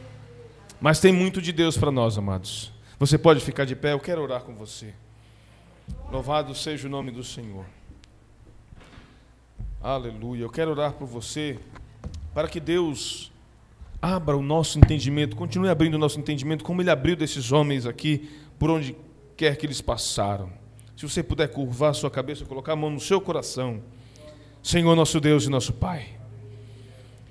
[0.81, 2.73] Mas tem muito de Deus para nós, amados.
[2.99, 4.95] Você pode ficar de pé, eu quero orar com você.
[6.11, 7.65] Louvado seja o nome do Senhor.
[9.83, 10.43] Aleluia.
[10.43, 11.59] Eu quero orar por você
[12.33, 13.33] para que Deus
[14.01, 18.31] abra o nosso entendimento, continue abrindo o nosso entendimento, como Ele abriu desses homens aqui,
[18.59, 18.97] por onde
[19.37, 20.51] quer que eles passaram.
[20.97, 23.83] Se você puder curvar a sua cabeça, colocar a mão no seu coração.
[24.63, 26.18] Senhor, nosso Deus e nosso Pai.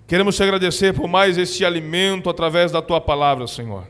[0.07, 3.85] Queremos te agradecer por mais este alimento através da tua palavra, Senhor.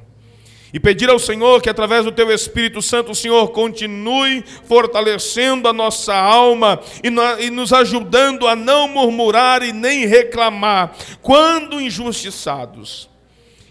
[0.74, 5.74] E pedir ao Senhor que, através do teu Espírito Santo, o Senhor continue fortalecendo a
[5.74, 13.08] nossa alma e, e nos ajudando a não murmurar e nem reclamar quando injustiçados.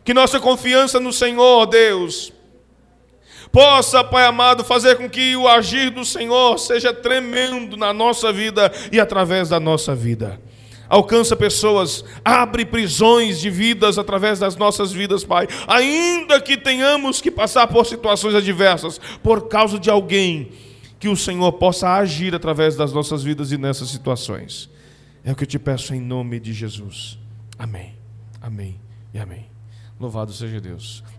[0.04, 2.32] Que nossa confiança no Senhor, Deus,
[3.50, 8.72] possa, Pai amado, fazer com que o agir do Senhor seja tremendo na nossa vida
[8.92, 10.40] e através da nossa vida
[10.88, 15.46] alcança pessoas, abre prisões de vidas através das nossas vidas, Pai.
[15.66, 20.50] Ainda que tenhamos que passar por situações adversas, por causa de alguém,
[20.98, 24.70] que o Senhor possa agir através das nossas vidas e nessas situações.
[25.24, 27.18] É o que eu te peço em nome de Jesus.
[27.58, 27.94] Amém.
[28.40, 28.80] Amém
[29.12, 29.46] e amém.
[29.98, 31.02] Louvado seja Deus.